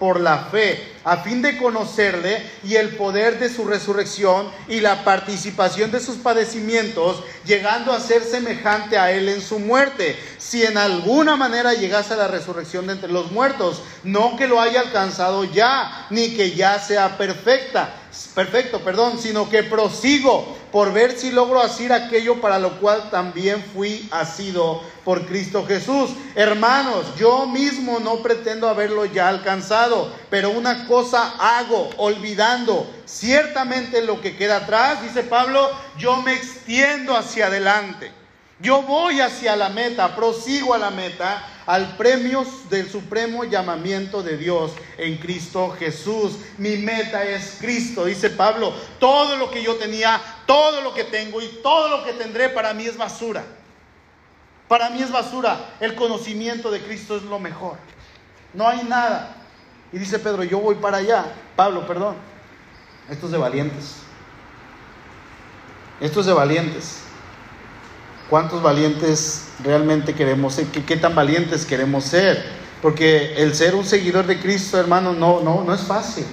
[0.00, 5.04] por la fe, a fin de conocerle y el poder de su resurrección y la
[5.04, 10.78] participación de sus padecimientos, llegando a ser semejante a él en su muerte, si en
[10.78, 15.44] alguna manera llegase a la resurrección de entre los muertos, no que lo haya alcanzado
[15.44, 17.94] ya, ni que ya sea perfecta,
[18.34, 23.64] perfecto, perdón, sino que prosigo por ver si logro hacer aquello para lo cual también
[23.74, 26.10] fui asido por Cristo Jesús.
[26.34, 34.20] Hermanos, yo mismo no pretendo haberlo ya alcanzado, pero una cosa hago, olvidando ciertamente lo
[34.20, 38.12] que queda atrás, dice Pablo, yo me extiendo hacia adelante.
[38.60, 44.36] Yo voy hacia la meta, prosigo a la meta, al premio del supremo llamamiento de
[44.36, 46.38] Dios en Cristo Jesús.
[46.58, 48.74] Mi meta es Cristo, dice Pablo.
[48.98, 52.74] Todo lo que yo tenía, todo lo que tengo y todo lo que tendré para
[52.74, 53.44] mí es basura.
[54.66, 55.76] Para mí es basura.
[55.78, 57.76] El conocimiento de Cristo es lo mejor.
[58.52, 59.36] No hay nada.
[59.92, 61.24] Y dice Pedro, yo voy para allá.
[61.54, 62.16] Pablo, perdón.
[63.08, 63.94] Esto es de valientes.
[66.00, 67.09] Esto es de valientes.
[68.30, 70.66] ¿Cuántos valientes realmente queremos ser?
[70.66, 72.40] ¿Qué, tan valientes queremos ser?
[72.80, 76.24] Porque el ser un seguidor de Cristo, hermano, no, no, no es fácil.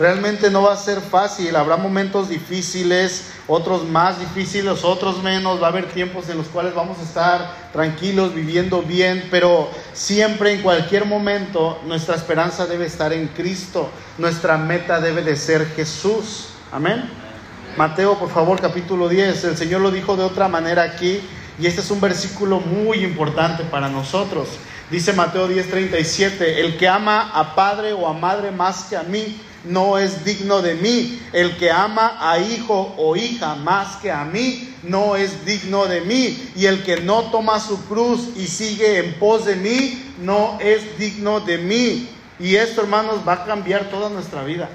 [0.00, 1.54] Realmente no va a ser fácil.
[1.54, 5.62] Habrá momentos difíciles, otros más difíciles, otros menos.
[5.62, 10.54] Va a haber tiempos en los cuales vamos a estar tranquilos, viviendo bien, pero siempre,
[10.54, 13.90] en cualquier momento, nuestra esperanza debe estar en Cristo.
[14.18, 16.48] Nuestra meta debe de ser Jesús.
[16.72, 17.29] Amén.
[17.76, 19.44] Mateo, por favor, capítulo 10.
[19.44, 21.20] El Señor lo dijo de otra manera aquí
[21.58, 24.48] y este es un versículo muy importante para nosotros.
[24.90, 29.40] Dice Mateo 10:37, el que ama a padre o a madre más que a mí,
[29.64, 31.22] no es digno de mí.
[31.32, 36.00] El que ama a hijo o hija más que a mí, no es digno de
[36.00, 36.50] mí.
[36.56, 40.98] Y el que no toma su cruz y sigue en pos de mí, no es
[40.98, 42.08] digno de mí.
[42.40, 44.68] Y esto, hermanos, va a cambiar toda nuestra vida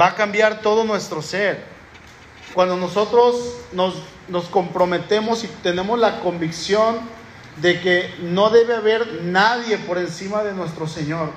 [0.00, 1.64] va a cambiar todo nuestro ser.
[2.54, 3.94] Cuando nosotros nos,
[4.28, 6.98] nos comprometemos y tenemos la convicción
[7.60, 11.30] de que no debe haber nadie por encima de nuestro Señor,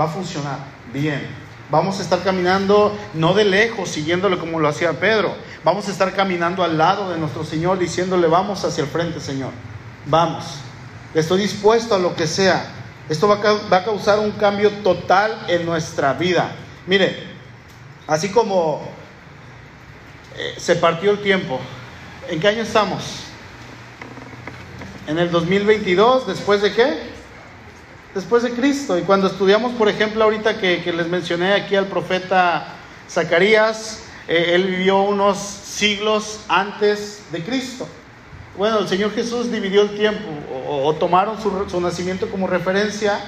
[0.00, 0.58] va a funcionar
[0.92, 1.26] bien.
[1.70, 5.34] Vamos a estar caminando no de lejos, siguiéndole como lo hacía Pedro.
[5.64, 9.50] Vamos a estar caminando al lado de nuestro Señor, diciéndole, vamos hacia el frente, Señor.
[10.06, 10.44] Vamos.
[11.14, 12.70] Estoy dispuesto a lo que sea.
[13.08, 16.52] Esto va a, va a causar un cambio total en nuestra vida.
[16.88, 17.18] Mire,
[18.06, 18.80] así como
[20.38, 21.60] eh, se partió el tiempo,
[22.30, 23.04] ¿en qué año estamos?
[25.06, 27.00] En el 2022, ¿después de qué?
[28.14, 28.96] Después de Cristo.
[28.96, 32.68] Y cuando estudiamos, por ejemplo, ahorita que, les mencioné aquí al profeta
[33.06, 37.86] Zacarías, eh, él vivió unos siglos antes de Cristo.
[38.56, 40.26] Bueno, el Señor Jesús dividió el tiempo
[40.66, 43.20] o, tomaron su, su nacimiento como referencia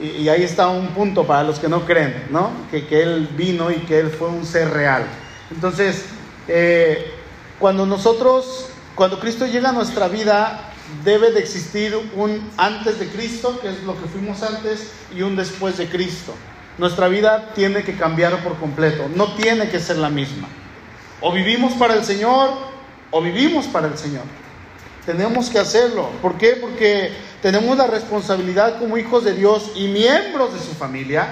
[0.00, 2.50] y, ahí está un punto para los que no creen, ¿no?
[2.70, 5.04] Que, Él vino y que Él fue un ser real.
[5.50, 6.06] Entonces,
[6.48, 7.12] eh,
[7.60, 10.72] cuando nosotros, cuando Cristo llega a nuestra vida,
[11.04, 15.36] debe de existir un antes de Cristo, que es lo que fuimos antes, y un
[15.36, 16.34] después de Cristo.
[16.76, 20.48] Nuestra vida tiene que cambiar por completo, no tiene que ser la misma.
[21.20, 22.50] O vivimos para el Señor
[23.12, 24.24] o vivimos para el Señor.
[25.06, 26.10] Tenemos que hacerlo.
[26.22, 26.56] ¿Por qué?
[26.56, 27.12] Porque
[27.42, 31.28] tenemos la responsabilidad como hijos de Dios y miembros de su familia,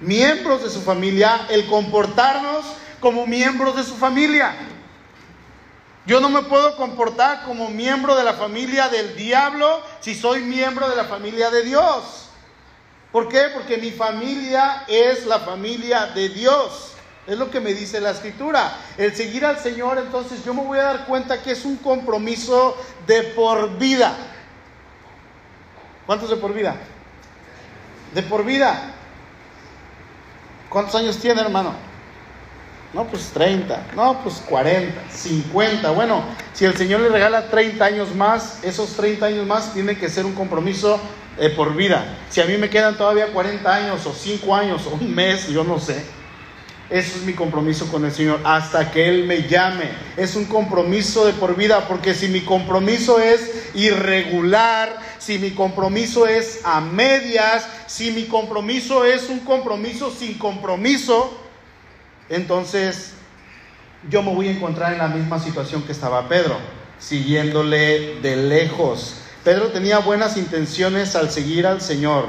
[0.00, 2.64] miembros de su familia, el comportarnos
[3.00, 4.54] como miembros de su familia.
[6.06, 10.88] Yo no me puedo comportar como miembro de la familia del diablo si soy miembro
[10.88, 12.28] de la familia de Dios.
[13.12, 13.48] ¿Por qué?
[13.52, 16.89] Porque mi familia es la familia de Dios.
[17.30, 18.76] Es lo que me dice la escritura.
[18.98, 22.76] El seguir al Señor, entonces yo me voy a dar cuenta que es un compromiso
[23.06, 24.16] de por vida.
[26.06, 26.74] ¿Cuántos de por vida?
[28.12, 28.94] De por vida.
[30.68, 31.72] ¿Cuántos años tiene, hermano?
[32.92, 35.88] No, pues 30, no, pues 40, 50.
[35.92, 40.08] Bueno, si el Señor le regala 30 años más, esos 30 años más tienen que
[40.08, 40.98] ser un compromiso
[41.38, 42.16] eh, por vida.
[42.28, 45.62] Si a mí me quedan todavía 40 años o 5 años o un mes, yo
[45.62, 46.18] no sé.
[46.90, 49.84] Eso es mi compromiso con el Señor hasta que Él me llame.
[50.16, 56.26] Es un compromiso de por vida, porque si mi compromiso es irregular, si mi compromiso
[56.26, 61.38] es a medias, si mi compromiso es un compromiso sin compromiso,
[62.28, 63.12] entonces
[64.08, 66.56] yo me voy a encontrar en la misma situación que estaba Pedro,
[66.98, 69.16] siguiéndole de lejos.
[69.44, 72.26] Pedro tenía buenas intenciones al seguir al Señor.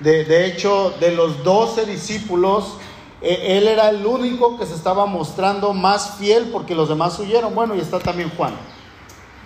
[0.00, 2.78] De, hecho, de los doce discípulos,
[3.20, 7.54] él era el único que se estaba mostrando más fiel porque los demás huyeron.
[7.54, 8.54] Bueno, y está también Juan.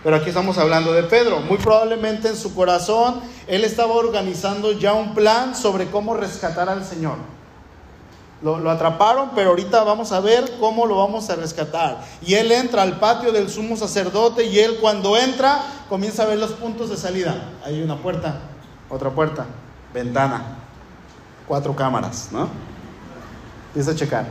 [0.05, 1.41] Pero aquí estamos hablando de Pedro.
[1.41, 6.85] Muy probablemente en su corazón él estaba organizando ya un plan sobre cómo rescatar al
[6.85, 7.17] Señor.
[8.43, 12.05] Lo, atraparon, pero ahorita vamos a ver cómo lo vamos a rescatar.
[12.21, 16.39] Y él entra al patio del sumo sacerdote y él cuando entra comienza a ver
[16.39, 17.55] los puntos de salida.
[17.65, 18.41] Hay una puerta,
[18.91, 19.47] otra puerta,
[19.95, 20.59] ventana,
[21.49, 22.74] cuatro cámaras, ¿no?
[23.75, 24.27] Empieza a checar.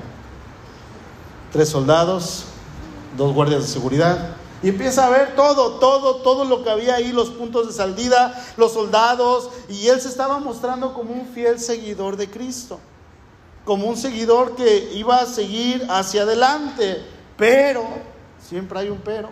[1.51, 2.45] Tres soldados,
[3.17, 4.37] dos guardias de seguridad.
[4.61, 8.41] Y empieza a ver todo, todo, todo lo que había ahí, los puntos de salida,
[8.55, 9.49] los soldados.
[9.67, 12.79] Y él se estaba mostrando como un fiel seguidor de Cristo.
[13.65, 17.03] Como un seguidor que iba a seguir hacia adelante.
[17.35, 17.85] Pero,
[18.41, 19.29] siempre hay un pero.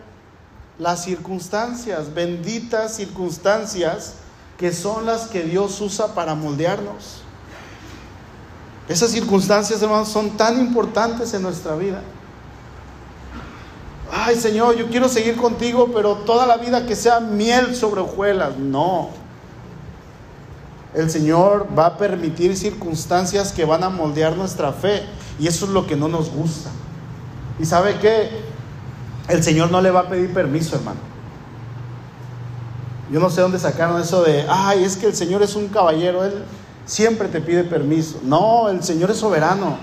[0.78, 4.15] Las circunstancias, benditas circunstancias,
[4.58, 7.20] que son las que Dios usa para moldearnos.
[8.91, 12.01] Esas circunstancias, hermanos, son tan importantes en nuestra vida.
[14.12, 18.58] Ay, Señor, yo quiero seguir contigo, pero toda la vida que sea miel sobre hojuelas.
[18.58, 19.12] No.
[20.93, 25.06] El Señor va a permitir circunstancias que van a moldear nuestra fe.
[25.39, 26.69] Y eso es lo que no nos gusta.
[27.60, 28.30] ¿Y sabe qué?
[29.30, 30.99] El Señor no le va a pedir permiso, hermano.
[33.10, 36.25] Yo no sé dónde sacaron eso de, ay, es que el Señor es un caballero.
[36.25, 36.43] Él,
[36.86, 38.20] siempre te pide permiso.
[38.24, 39.78] No, el Señor es soberano.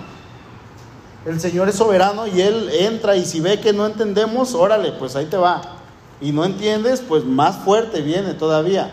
[1.26, 5.16] El Señor es soberano y Él entra y si ve que no entendemos, órale, pues
[5.16, 5.60] ahí te va.
[6.20, 8.92] Y no entiendes, pues más fuerte viene todavía.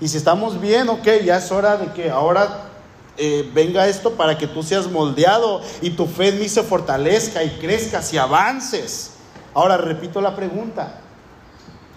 [0.00, 2.68] Y si estamos bien, ok, ya es hora de que ahora
[3.16, 7.42] eh, venga esto para que tú seas moldeado y tu fe en mí se fortalezca
[7.42, 9.12] y crezcas y avances.
[9.54, 11.00] Ahora repito la pregunta.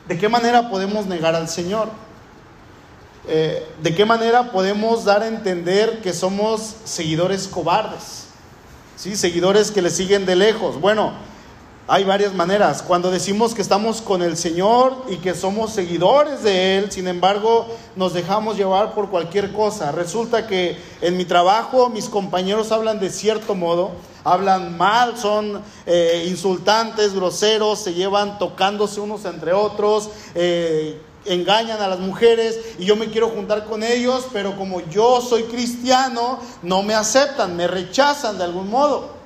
[0.08, 1.90] ¿De qué manera podemos negar al Señor?
[3.28, 8.26] Eh, ¿de qué manera podemos dar a entender que somos seguidores cobardes?
[8.96, 9.16] ¿Sí?
[9.16, 10.80] Seguidores que le siguen de lejos.
[10.80, 11.14] Bueno,
[11.88, 12.82] hay varias maneras.
[12.82, 17.68] Cuando decimos que estamos con el Señor y que somos seguidores de Él, sin embargo,
[17.96, 19.92] nos dejamos llevar por cualquier cosa.
[19.92, 23.92] Resulta que en mi trabajo mis compañeros hablan de cierto modo,
[24.24, 30.10] hablan mal, son eh, insultantes, groseros, se llevan tocándose unos entre otros.
[30.34, 35.22] Eh, engañan a las mujeres y yo me quiero juntar con ellos, pero como yo
[35.22, 39.22] soy cristiano, no me aceptan, me rechazan de algún modo.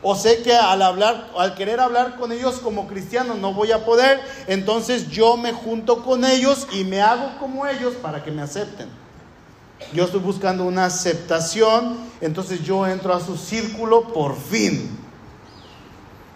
[0.00, 3.84] O sé que al hablar, al querer hablar con ellos como cristiano no voy a
[3.84, 8.42] poder, entonces yo me junto con ellos y me hago como ellos para que me
[8.42, 8.88] acepten.
[9.92, 14.96] Yo estoy buscando una aceptación, entonces yo entro a su círculo por fin.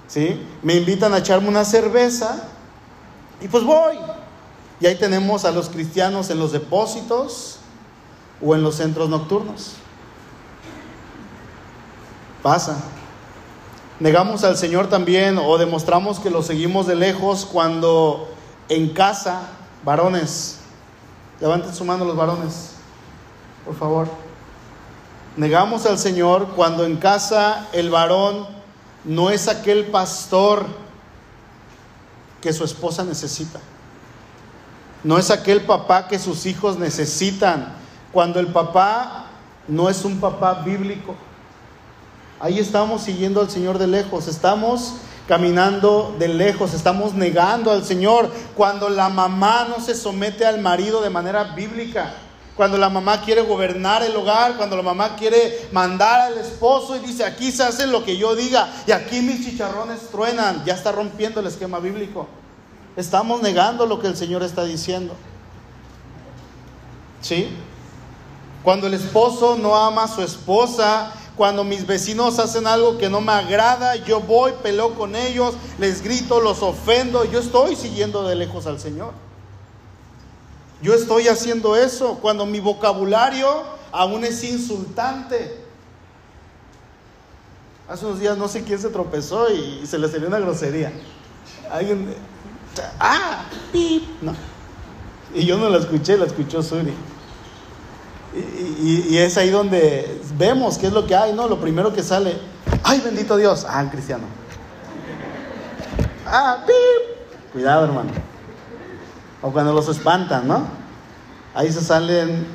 [0.09, 0.41] ¿Sí?
[0.63, 2.49] Me invitan a echarme una cerveza
[3.41, 3.97] y pues voy.
[4.83, 7.59] Y ahí tenemos a los cristianos en los depósitos
[8.45, 9.75] o en los centros nocturnos.
[12.43, 12.83] Pasa.
[14.01, 18.29] Negamos al Señor también o demostramos que lo seguimos de lejos cuando
[18.69, 19.51] en casa,
[19.85, 20.59] varones,
[21.41, 22.73] levanten su mano los varones,
[23.65, 24.09] por favor.
[25.37, 28.49] Negamos al Señor cuando en casa el varón
[29.05, 30.67] no es aquel pastor
[32.41, 33.61] que su esposa necesita.
[35.05, 37.75] No es aquel papá que sus hijos necesitan.
[38.13, 39.27] Cuando el papá
[39.67, 41.15] no es un papá bíblico.
[42.39, 44.29] Ahí estamos siguiendo al Señor de lejos.
[44.29, 44.95] Estamos
[45.27, 46.75] caminando de lejos.
[46.75, 48.31] Estamos negando al Señor.
[48.57, 52.15] Cuando la mamá no se somete al marido de manera bíblica.
[52.55, 56.99] Cuando la mamá quiere gobernar el hogar, cuando la mamá quiere mandar al esposo y
[56.99, 60.93] dice, aquí se hace lo que yo diga y aquí mis chicharrones truenan, ya está
[60.93, 62.29] rompiendo el esquema bíblico.
[62.97, 65.15] Estamos negando lo que el Señor está diciendo.
[67.21, 67.49] ¿Sí?
[68.63, 73.21] Cuando el esposo no ama a su esposa, cuando mis vecinos hacen algo que no
[73.21, 78.37] me agrada, yo voy, peleo con ellos, les grito, los ofendo, yo estoy siguiendo de
[78.37, 79.13] lejos al Señor.
[80.83, 83.63] Yo estoy haciendo eso cuando mi vocabulario
[83.93, 85.63] aún es insultante.
[87.89, 90.93] Hace unos días no sé quién se tropezó y se le salió una grosería.
[91.71, 92.15] Alguien,
[93.01, 94.35] ah, pip, no.
[95.35, 96.93] Y yo no la escuché, la escuchó Suri.
[98.35, 101.49] Y, es ahí donde vemos qué es lo que hay, ¿no?
[101.49, 102.39] Lo primero que sale,
[102.83, 104.25] ay, bendito Dios, ah, cristiano.
[106.27, 107.53] Ah, pip.
[107.53, 108.11] Cuidado, hermano.
[109.43, 110.67] O cuando los espantan, ¿no?
[111.55, 112.47] Ahí se salen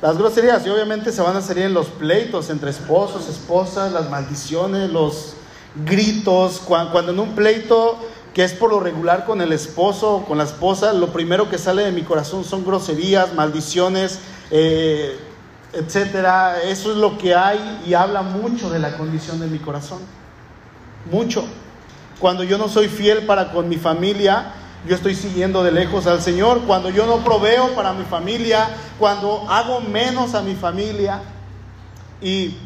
[0.00, 4.08] las groserías y obviamente se van a salir en los pleitos entre esposos, esposas, las
[4.08, 5.34] maldiciones, los
[5.84, 6.60] gritos.
[6.64, 7.98] Cuando, en un pleito
[8.34, 11.58] que es por lo regular con el esposo o con la esposa, lo primero que
[11.58, 14.20] sale de mi corazón son groserías, maldiciones,
[14.50, 15.18] eh,
[15.72, 16.62] etcétera.
[16.62, 20.00] Eso es lo que hay y habla mucho de la condición de mi corazón.
[21.10, 21.44] Mucho.
[22.20, 24.52] Cuando yo no soy fiel para con mi familia,
[24.86, 28.68] yo estoy siguiendo de lejos al Señor, cuando yo no proveo para mi familia,
[28.98, 31.20] cuando hago menos a mi familia.
[32.20, 32.56] Y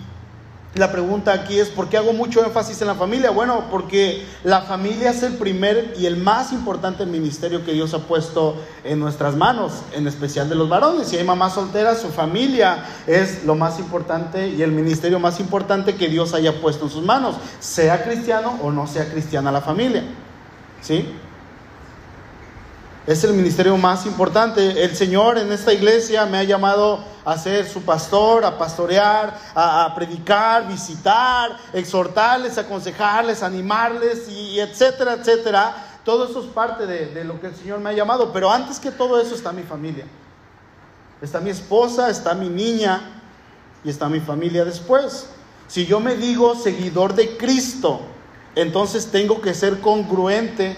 [0.74, 3.30] la pregunta aquí es, ¿por qué hago mucho énfasis en la familia?
[3.30, 7.98] Bueno, porque la familia es el primer y el más importante ministerio que Dios ha
[7.98, 11.08] puesto en nuestras manos, en especial de los varones.
[11.08, 15.96] Si hay mamás solteras, su familia es lo más importante y el ministerio más importante
[15.96, 20.04] que Dios haya puesto en sus manos, sea cristiano o no sea cristiana la familia.
[20.80, 21.06] ¿Sí?
[23.06, 24.84] Es el ministerio más importante.
[24.84, 29.92] El Señor en esta iglesia me ha llamado a ser su pastor, a pastorear, a,
[29.94, 36.00] predicar, visitar, exhortarles, aconsejarles, animarles y, etcétera, etcétera.
[36.04, 38.32] Todo eso es parte de, de lo que el Señor me ha llamado.
[38.32, 40.04] Pero antes que todo eso está mi familia.
[41.20, 43.22] Está mi esposa, está mi niña
[43.84, 45.28] y está mi familia después.
[45.68, 48.00] Si yo me digo seguidor de Cristo,
[48.56, 50.76] entonces tengo que ser congruente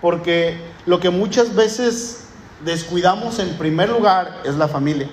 [0.00, 2.24] porque lo que muchas veces
[2.64, 5.08] descuidamos en primer lugar es la familia.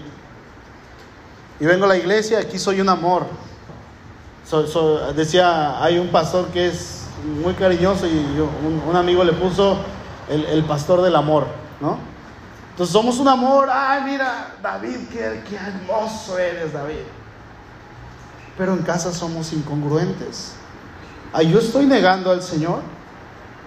[1.59, 3.25] Y vengo a la iglesia, aquí soy un amor.
[5.15, 7.05] decía, hay un pastor que es
[7.43, 8.39] muy cariñoso y
[8.87, 9.77] un, amigo le puso
[10.29, 11.47] el, pastor del amor,
[11.81, 11.97] ¿no?
[12.71, 17.05] Entonces somos un amor, ay mira, David, qué, hermoso eres, David.
[18.55, 20.53] Pero en casa somos incongruentes.
[21.33, 22.81] Ay, yo estoy negando al Señor.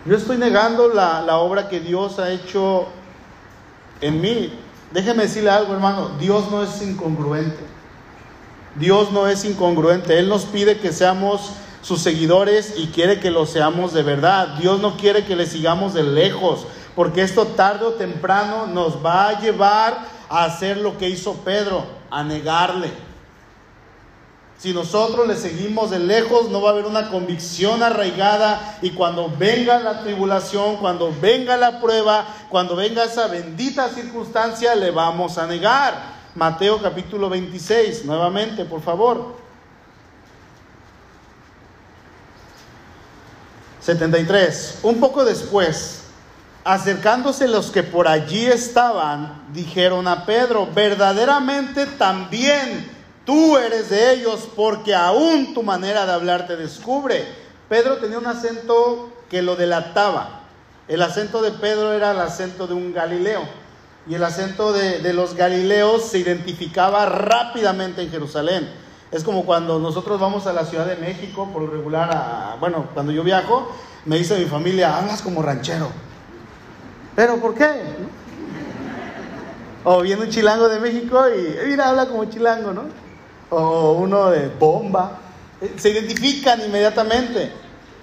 [0.07, 2.87] Yo estoy negando la, obra que Dios ha hecho
[4.01, 4.59] en mí.
[4.93, 6.11] Déjeme decirle algo, hermano.
[6.19, 7.80] Dios no es incongruente.
[8.77, 10.19] Dios no es incongruente.
[10.19, 11.53] Él nos pide que seamos
[11.83, 14.49] sus seguidores y quiere que lo seamos de verdad.
[14.59, 19.29] Dios no quiere que le sigamos de lejos, porque esto tarde o temprano nos va
[19.29, 19.99] a llevar
[20.29, 22.91] a hacer lo que hizo Pedro, a negarle.
[24.59, 29.33] Si nosotros le seguimos de lejos, no va a haber una convicción arraigada y cuando
[29.39, 35.47] venga la tribulación, cuando venga la prueba, cuando venga esa bendita circunstancia, le vamos a
[35.47, 36.20] negar.
[36.35, 39.37] Mateo capítulo 26, nuevamente, por favor.
[43.81, 44.81] 73.
[44.83, 46.05] Un poco después,
[46.65, 54.49] acercándose los que por allí estaban, dijeron a Pedro, verdaderamente también Tú eres de ellos
[54.57, 57.25] porque aún tu manera de hablar te descubre.
[57.69, 60.41] Pedro tenía un acento que lo delataba.
[60.89, 63.43] El acento de Pedro era el acento de un Galileo.
[64.11, 68.69] Y el acento de, los Galileos se identificaba rápidamente en Jerusalén.
[69.13, 73.13] Es como cuando nosotros vamos a la Ciudad de México, por lo regular, bueno, cuando
[73.13, 73.71] yo viajo,
[74.07, 75.91] me dice mi familia, hablas como ranchero.
[77.15, 77.85] ¿Pero por qué?
[79.85, 82.87] O viene un chilango de México y, mira, habla como chilango, ¿no?
[83.51, 85.21] o uno de bomba,
[85.61, 87.53] eh, se identifican inmediatamente.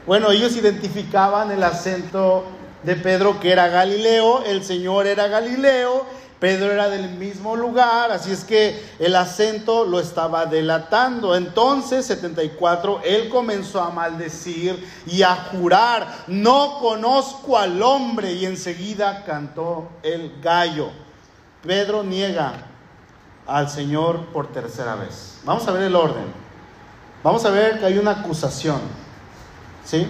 [0.06, 2.46] Bueno, ellos identificaban el acento
[2.84, 6.06] de Pedro que era Galileo, el Señor era Galileo,
[6.40, 11.36] Pedro era del mismo lugar, así es que el acento lo estaba delatando.
[11.36, 19.24] Entonces, 74, él comenzó a maldecir y a jurar, no conozco al hombre, y enseguida
[19.26, 20.92] cantó el gallo.
[21.64, 22.54] Pedro niega
[23.48, 25.40] al Señor por tercera vez.
[25.44, 26.26] Vamos a ver el orden.
[27.24, 28.80] Vamos a ver que hay una acusación.
[29.84, 30.08] ¿Sí?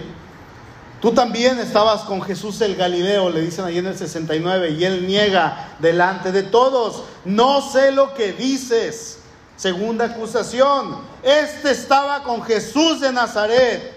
[1.00, 5.06] Tú también estabas con Jesús el Galileo, le dicen ahí en el 69, y él
[5.06, 9.20] niega delante de todos, no sé lo que dices.
[9.56, 13.96] Segunda acusación, este estaba con Jesús de Nazaret,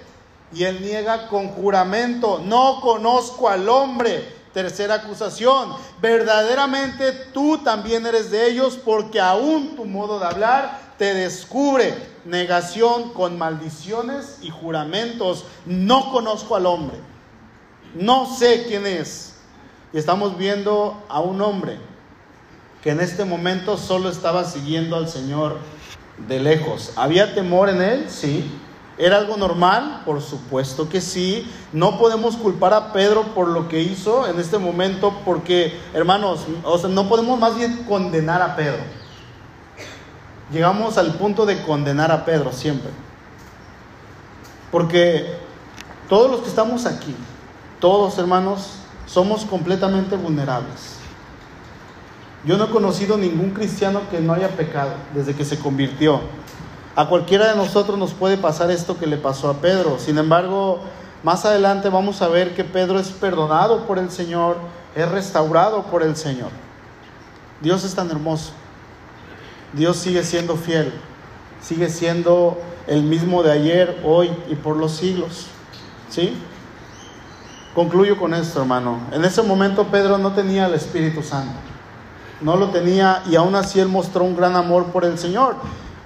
[0.54, 4.41] y él niega con juramento, no conozco al hombre.
[4.54, 11.16] Tercera acusación, verdaderamente tú también eres de ellos porque aún tu modo de hablar te
[11.16, 11.95] descubre
[12.26, 15.45] negación con maldiciones y juramentos.
[15.66, 16.95] No conozco al hombre,
[17.95, 19.34] no sé quién es.
[19.93, 21.80] Y estamos viendo a un hombre
[22.84, 25.58] que en este momento solo estaba siguiendo al Señor
[26.28, 26.93] de lejos.
[26.95, 28.06] ¿Había temor en él?
[28.08, 28.52] Sí.
[28.99, 30.04] ¿Era algo normal?
[30.06, 31.52] Por supuesto que sí.
[31.74, 36.41] No podemos culpar a Pedro por lo que hizo en este momento porque, hermanos,
[36.88, 39.01] no podemos más bien condenar a Pedro.
[40.52, 42.91] Llegamos al punto de condenar a Pedro siempre.
[44.72, 45.34] Porque
[46.10, 47.16] todos los que estamos aquí,
[47.80, 48.76] todos hermanos,
[49.06, 50.97] somos completamente vulnerables.
[52.43, 56.22] Yo no he conocido ningún cristiano que no haya pecado desde que se convirtió.
[56.95, 59.99] A cualquiera de nosotros nos puede pasar esto que le pasó a Pedro.
[59.99, 60.80] Sin embargo,
[61.24, 64.58] más adelante vamos a ver que Pedro es perdonado por el Señor,
[64.95, 66.49] es restaurado por el Señor.
[67.62, 68.54] Dios es tan hermoso.
[69.74, 70.93] Dios sigue siendo fiel.
[71.61, 75.47] Sigue siendo el mismo de ayer, hoy y por los siglos.
[76.09, 76.34] ¿Sí?
[77.76, 78.99] Concluyo con esto, hermano.
[79.11, 81.72] En ese momento Pedro no tenía el Espíritu Santo
[82.41, 85.55] no lo tenía y aún así él mostró un gran amor por el Señor.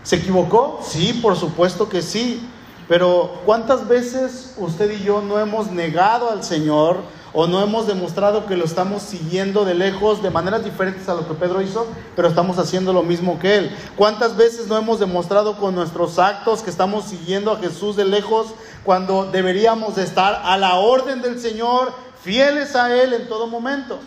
[0.04, 0.82] ¿Se equivocó?
[0.84, 2.48] Sí, por supuesto que sí.
[2.88, 6.98] Pero ¿cuántas veces usted y yo no hemos negado al Señor
[7.34, 11.28] o no hemos demostrado que lo estamos siguiendo de lejos de maneras diferentes a lo
[11.28, 13.78] que Pedro hizo, pero estamos haciendo lo mismo que él?
[13.96, 18.54] ¿Cuántas veces no hemos demostrado con nuestros actos que estamos siguiendo a Jesús de lejos
[18.84, 21.92] cuando deberíamos de estar a la orden del Señor,
[22.24, 24.00] fieles a Él en todo momento?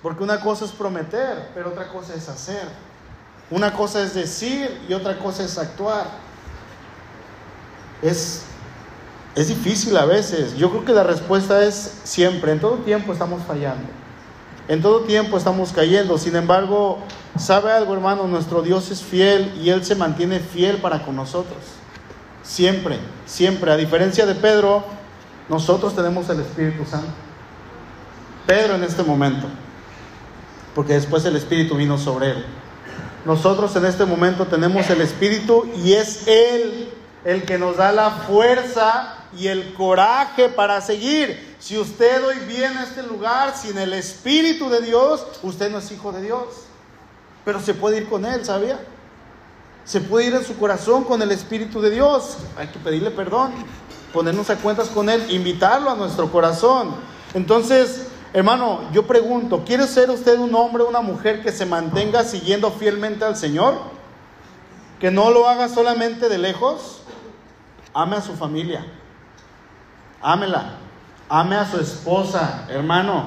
[0.00, 2.68] Porque una cosa es prometer, pero otra cosa es hacer.
[3.50, 6.06] Una cosa es decir y otra cosa es actuar.
[8.04, 8.42] Es,
[9.34, 10.56] es difícil a veces.
[10.56, 12.52] Yo creo que la respuesta es siempre.
[12.52, 13.88] En todo tiempo estamos fallando.
[14.68, 16.16] En todo tiempo estamos cayendo.
[16.18, 16.98] Sin embargo,
[17.36, 18.28] ¿sabe algo, hermano?
[18.28, 21.58] Nuestro Dios es fiel y Él se mantiene fiel para con nosotros.
[22.44, 23.72] Siempre, siempre.
[23.72, 24.84] A diferencia de Pedro,
[25.48, 27.10] nosotros tenemos el Espíritu Santo.
[28.46, 29.48] Pedro en este momento
[30.74, 32.44] porque después el Espíritu vino sobre él.
[33.24, 36.90] Nosotros en este momento tenemos el Espíritu y es Él
[37.24, 41.56] el que nos da la fuerza y el coraje para seguir.
[41.58, 45.90] Si usted hoy viene a este lugar sin el Espíritu de Dios, usted no es
[45.90, 46.44] hijo de Dios.
[47.44, 48.78] Pero se puede ir con Él, ¿sabía?
[49.84, 52.36] Se puede ir en su corazón con el Espíritu de Dios.
[52.56, 53.52] Hay que pedirle perdón,
[54.12, 56.94] ponernos a cuentas con Él, invitarlo a nuestro corazón.
[57.34, 62.24] Entonces, Hermano, yo pregunto, ¿quiere ser usted un hombre o una mujer que se mantenga
[62.24, 63.76] siguiendo fielmente al Señor?
[64.98, 67.03] Que no lo haga solamente de lejos.
[67.94, 68.84] Ame a su familia.
[70.20, 70.74] Ámela.
[71.28, 73.26] Ame a su esposa, hermano.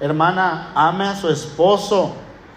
[0.00, 2.14] Hermana, ame a su esposo.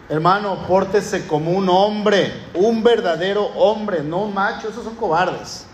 [0.09, 5.65] Hermano, pórtese como un hombre, un verdadero hombre, no un macho, esos son cobardes.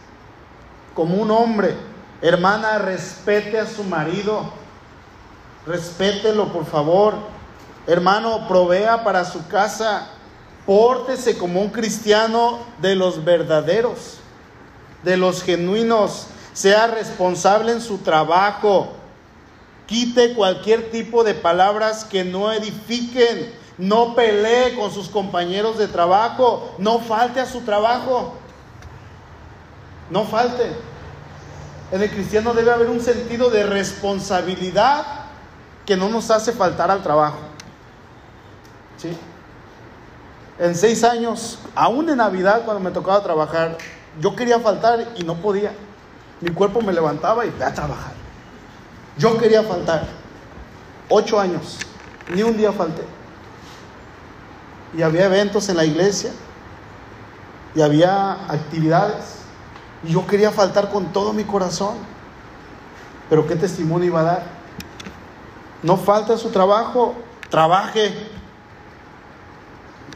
[0.94, 1.76] Como un hombre.
[2.22, 4.60] Hermana, respete a su marido
[5.70, 7.14] respételo por favor.
[7.88, 10.08] Hermano, provea para su casa,
[10.66, 14.18] pórtese como un cristiano de los verdaderos,
[15.04, 18.94] de los genuinos, sea responsable en su trabajo,
[19.88, 26.76] quite cualquier tipo de palabras que no edifiquen, no pelee con sus compañeros de trabajo,
[26.78, 28.34] no falte a su trabajo,
[30.10, 30.72] no falte.
[31.92, 35.06] En el cristiano debe haber un sentido de responsabilidad
[35.86, 37.40] que no nos hace faltar al trabajo.
[38.98, 39.18] ¿Sí?
[40.60, 43.78] En seis años, aún en Navidad, cuando me tocaba trabajar,
[44.20, 45.72] yo quería faltar y no podía.
[46.42, 48.14] Mi cuerpo me levantaba y ve a trabajar.
[49.18, 50.06] Yo quería faltar.
[51.10, 51.80] Ocho años,
[52.34, 53.04] ni un día falté.
[54.96, 56.32] Y había eventos en la iglesia,
[57.76, 59.40] y había actividades,
[60.04, 61.98] y yo quería faltar con todo mi corazón.
[63.30, 64.44] Pero ¿qué testimonio iba a dar?
[65.84, 67.16] No falta su trabajo,
[67.50, 68.14] trabaje.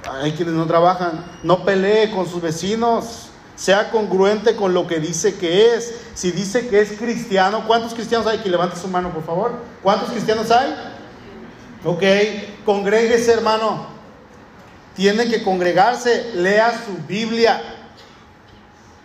[0.10, 3.30] Hay quienes no trabajan, no pelee con sus vecinos,
[3.64, 5.94] sea congruente con lo que dice que es.
[6.16, 8.40] Si dice que es cristiano, ¿cuántos cristianos hay?
[8.40, 9.54] Que levante su mano, por favor.
[9.82, 10.76] ¿Cuántos cristianos hay?
[11.86, 12.04] Ok,
[12.66, 13.88] congréguese, hermano.
[14.96, 17.62] Tiene que congregarse, lea su Biblia,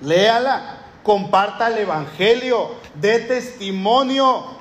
[0.00, 4.59] léala, comparta el Evangelio, dé testimonio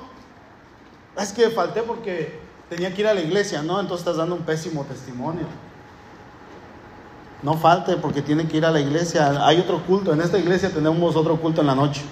[1.18, 2.38] es que falté porque
[2.68, 3.80] tenía que ir a la iglesia, ¿no?
[3.80, 5.46] Entonces estás dando un pésimo testimonio.
[7.42, 9.46] No falte porque tiene que ir a la iglesia.
[9.46, 10.12] Hay otro culto.
[10.12, 12.02] En esta iglesia tenemos otro culto en la noche.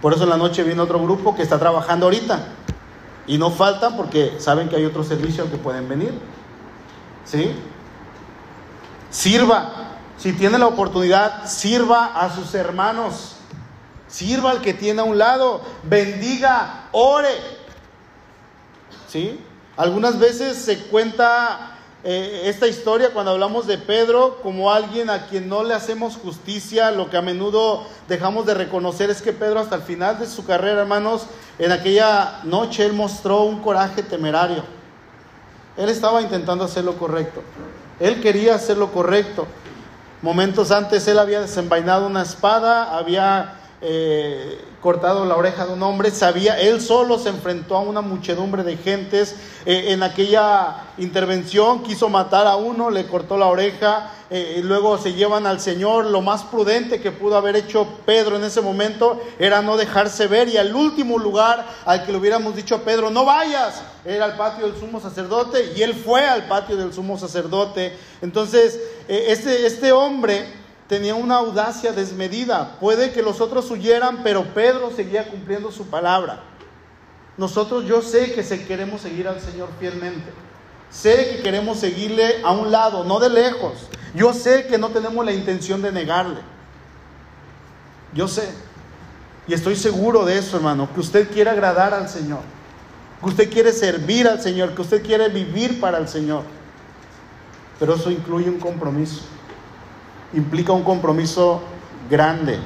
[0.00, 2.46] Por eso en la noche viene otro grupo que está trabajando ahorita.
[3.26, 6.14] Y no faltan porque saben que hay otro servicio al que pueden venir.
[7.24, 7.52] ¿Sí?
[9.10, 9.72] Sirva.
[10.16, 13.36] Si tiene la oportunidad, sirva a sus hermanos.
[14.08, 15.60] Sirva al que tiene a un lado.
[15.82, 17.34] Bendiga, ore.
[19.06, 19.38] ¿Sí?
[19.76, 21.69] Algunas veces se cuenta
[22.02, 26.90] eh, esta historia cuando hablamos de Pedro como alguien a quien no le hacemos justicia,
[26.90, 30.46] lo que a menudo dejamos de reconocer es que Pedro hasta el final de su
[30.46, 31.26] carrera, hermanos,
[31.58, 34.64] en aquella noche él mostró un coraje temerario.
[35.76, 37.42] Él estaba intentando hacer lo correcto.
[37.98, 39.46] Él quería hacer lo correcto.
[40.22, 46.10] Momentos antes él había desenvainado una espada, había eh, cortado la oreja de un hombre,
[46.10, 49.36] sabía, él solo se enfrentó a una muchedumbre de gentes.
[49.66, 54.96] Eh, en aquella intervención quiso matar a uno, le cortó la oreja, eh, y luego
[54.96, 56.06] se llevan al Señor.
[56.06, 60.48] Lo más prudente que pudo haber hecho Pedro en ese momento era no dejarse ver
[60.48, 64.32] y al último lugar al que le hubiéramos dicho a Pedro, no vayas, era el
[64.32, 67.96] patio del sumo sacerdote y él fue al patio del sumo sacerdote.
[68.22, 70.59] Entonces, eh, este, este hombre
[70.90, 72.76] tenía una audacia desmedida.
[72.80, 76.42] Puede que los otros huyeran, pero Pedro seguía cumpliendo su palabra.
[77.36, 80.32] Nosotros yo sé que se queremos seguir al Señor fielmente.
[80.90, 83.74] Sé que queremos seguirle a un lado, no de lejos.
[84.16, 86.40] Yo sé que no tenemos la intención de negarle.
[88.12, 88.50] Yo sé.
[89.46, 92.40] Y estoy seguro de eso, hermano, que usted quiere agradar al Señor.
[93.20, 96.42] Que usted quiere servir al Señor, que usted quiere vivir para el Señor.
[97.78, 99.22] Pero eso incluye un compromiso
[100.32, 101.60] implica un compromiso
[102.08, 102.58] grande,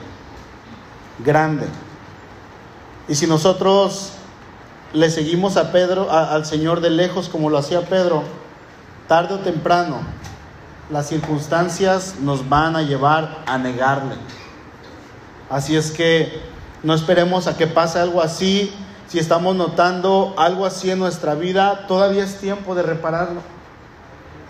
[1.24, 1.66] grande.
[3.08, 4.12] Y si nosotros
[4.92, 8.22] le seguimos a Pedro, al Señor de lejos como lo hacía Pedro,
[9.08, 10.00] tarde o temprano,
[10.90, 14.16] las circunstancias nos van a llevar a negarle.
[15.50, 16.40] Así es que
[16.82, 18.72] no esperemos a que pase algo así.
[19.08, 23.53] Si estamos notando algo así en nuestra vida, todavía es tiempo de repararlo.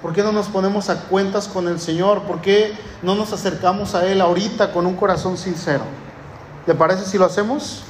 [0.05, 2.25] ¿Por qué no nos ponemos a cuentas con el Señor?
[2.25, 5.85] ¿Por qué no nos acercamos a Él ahorita con un corazón sincero?
[6.67, 7.85] ¿Le parece si lo hacemos?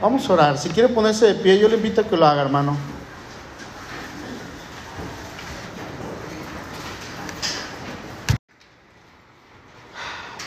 [0.00, 0.56] Vamos a orar.
[0.56, 2.74] Si quiere ponerse de pie, yo le invito a que lo haga, hermano.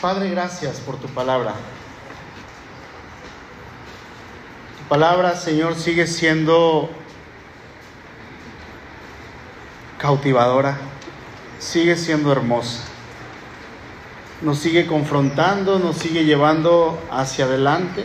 [0.02, 1.54] Padre, gracias por tu palabra.
[4.80, 6.90] Tu palabra, Señor, sigue siendo
[10.04, 10.76] cautivadora,
[11.60, 12.82] sigue siendo hermosa.
[14.41, 18.04] Nos sigue confrontando, nos sigue llevando hacia adelante.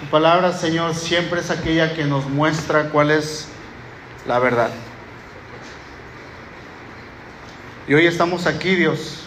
[0.00, 3.46] Tu palabra, Señor, siempre es aquella que nos muestra cuál es
[4.26, 4.70] la verdad.
[7.86, 9.20] Y hoy estamos aquí, Dios.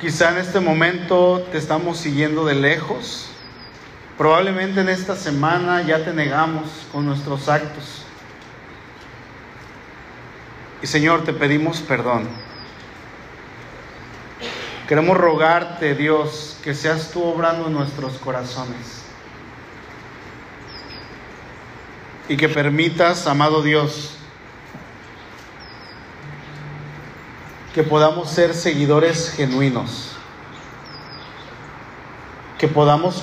[0.00, 3.28] Quizá en este momento te estamos siguiendo de lejos.
[4.18, 7.99] Probablemente en esta semana ya te negamos con nuestros actos.
[10.82, 12.28] Y Señor, te pedimos perdón.
[14.88, 19.02] Queremos rogarte, Dios, que seas tú obrando en nuestros corazones.
[22.28, 24.16] Y que permitas, amado Dios,
[27.74, 30.16] que podamos ser seguidores genuinos.
[32.58, 33.22] Que podamos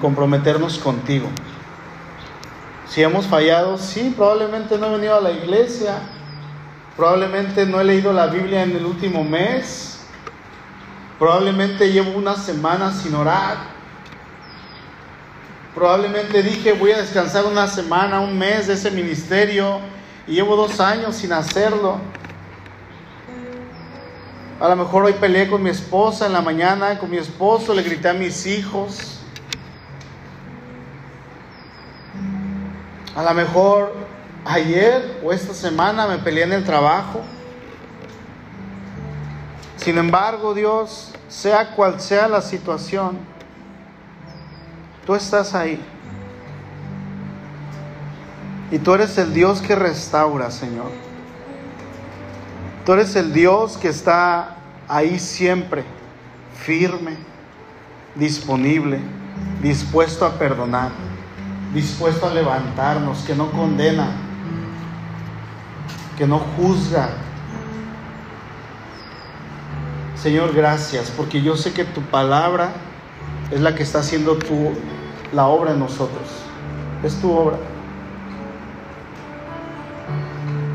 [0.00, 1.28] comprometernos contigo.
[2.88, 6.00] Si hemos fallado, sí, probablemente no he venido a la iglesia,
[6.96, 9.98] Probablemente no he leído la Biblia en el último mes.
[11.18, 13.58] Probablemente llevo una semana sin orar.
[15.74, 19.78] Probablemente dije voy a descansar una semana, un mes de ese ministerio
[20.26, 21.98] y llevo dos años sin hacerlo.
[24.58, 27.82] A lo mejor hoy peleé con mi esposa en la mañana, con mi esposo, le
[27.82, 29.20] grité a mis hijos.
[33.14, 34.05] A lo mejor
[34.46, 37.20] ayer o esta semana me peleé en el trabajo.
[39.76, 43.18] Sin embargo, Dios, sea cual sea la situación,
[45.04, 45.80] tú estás ahí.
[48.70, 50.90] Y tú eres el Dios que restaura, Señor.
[52.84, 54.56] Tú eres el Dios que está
[54.88, 55.84] ahí siempre,
[56.64, 57.16] firme,
[58.14, 59.00] disponible,
[59.62, 60.90] dispuesto a perdonar,
[61.72, 64.25] dispuesto a levantarnos, que no condena,
[66.16, 67.10] que no juzga.
[70.14, 72.70] Señor, gracias, porque yo sé que tu palabra
[73.50, 74.72] es la que está haciendo tu,
[75.32, 76.28] la obra en nosotros.
[77.04, 77.58] Es tu obra.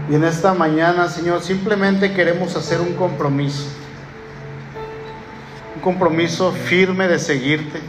[0.10, 3.68] Y en esta mañana, Señor, simplemente queremos hacer un compromiso.
[5.76, 7.82] Un compromiso firme de seguirte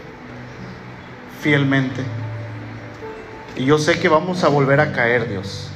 [1.41, 2.03] fielmente.
[3.57, 5.72] Y yo sé que vamos a volver a caer, Dios.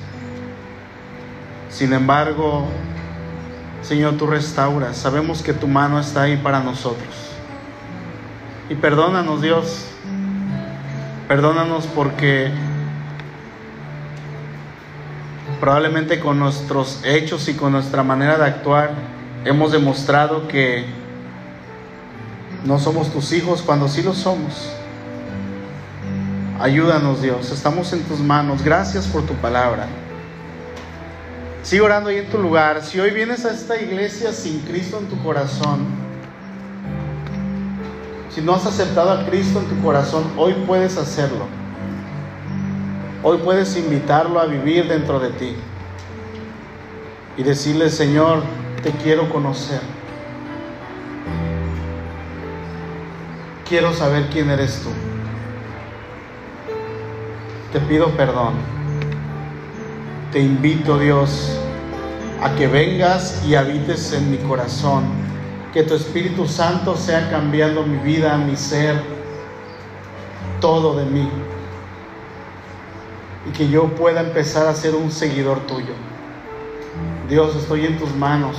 [1.77, 2.65] Sin embargo,
[3.83, 4.97] Señor, tú restauras.
[4.97, 7.15] Sabemos que tu mano está ahí para nosotros.
[8.71, 9.85] Y perdónanos, Dios.
[11.29, 12.51] Perdónanos porque
[15.61, 18.93] probablemente con nuestros hechos y con nuestra manera de actuar
[19.45, 20.87] hemos demostrado que
[22.65, 24.73] no somos tus hijos cuando sí lo somos.
[26.59, 28.63] Ayúdanos Dios, estamos en tus manos.
[28.63, 29.87] Gracias por tu palabra.
[31.67, 32.85] Sigue orando ahí en tu lugar.
[32.85, 35.85] Si hoy vienes a esta iglesia sin Cristo en tu corazón,
[38.33, 41.49] si no has aceptado a Cristo en tu corazón, hoy puedes hacerlo.
[43.25, 45.57] Hoy puedes invitarlo a vivir dentro de ti
[47.37, 48.45] y decirle, Señor,
[48.85, 49.81] te quiero conocer.
[53.69, 54.91] Quiero saber quién eres tú.
[57.73, 58.76] Te pido perdón.
[60.37, 61.59] Te invito, Dios,
[62.43, 65.05] a que vengas y habites en mi corazón.
[65.73, 69.01] Que tu Espíritu Santo sea cambiando mi vida, mi ser,
[70.61, 71.27] todo de mí.
[73.49, 75.95] Y que yo pueda empezar a ser un seguidor tuyo.
[77.31, 78.59] Dios, estoy en tus manos.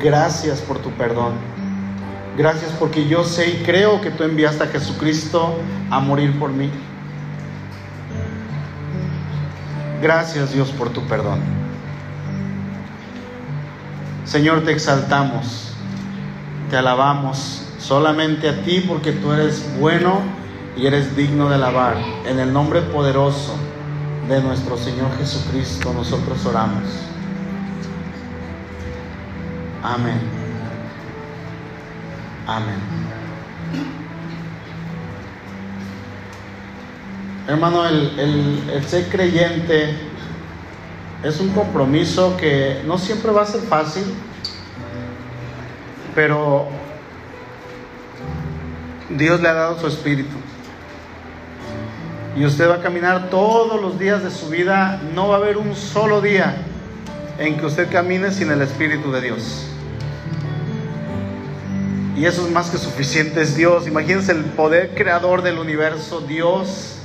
[0.00, 1.32] Gracias por tu perdón.
[2.36, 5.58] Gracias porque yo sé y creo que tú enviaste a Jesucristo
[5.90, 6.70] a morir por mí.
[10.00, 11.40] Gracias Dios por tu perdón.
[14.24, 15.72] Señor, te exaltamos,
[16.70, 20.20] te alabamos solamente a ti porque tú eres bueno
[20.76, 21.96] y eres digno de alabar.
[22.26, 23.56] En el nombre poderoso
[24.28, 26.84] de nuestro Señor Jesucristo nosotros oramos.
[29.82, 30.20] Amén.
[32.46, 33.97] Amén.
[37.48, 39.94] Hermano, el, ser creyente
[41.24, 44.04] es un compromiso que no siempre va a ser fácil,
[46.14, 46.68] pero
[49.08, 50.36] Dios le ha dado su espíritu.
[52.36, 55.00] Y usted va a caminar todos los días de su vida.
[55.14, 56.54] No va a haber un solo día
[57.38, 59.64] en que usted camine sin el Espíritu de Dios.
[62.14, 63.86] Y eso es más que suficiente, es Dios.
[63.88, 66.97] Imagínense el poder creador del universo, Dios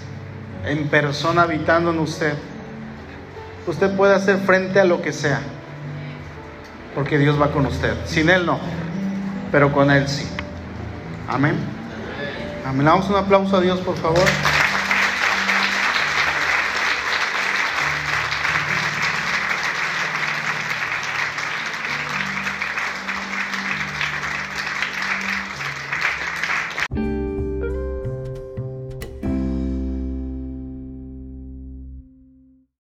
[0.65, 2.33] en persona habitando en usted.
[3.67, 5.41] Usted puede hacer frente a lo que sea,
[6.95, 7.93] porque Dios va con usted.
[8.05, 8.59] Sin Él no,
[9.51, 10.27] pero con Él sí.
[11.27, 11.55] Amén.
[12.65, 12.85] Amén.
[12.85, 14.23] Damos un aplauso a Dios, por favor.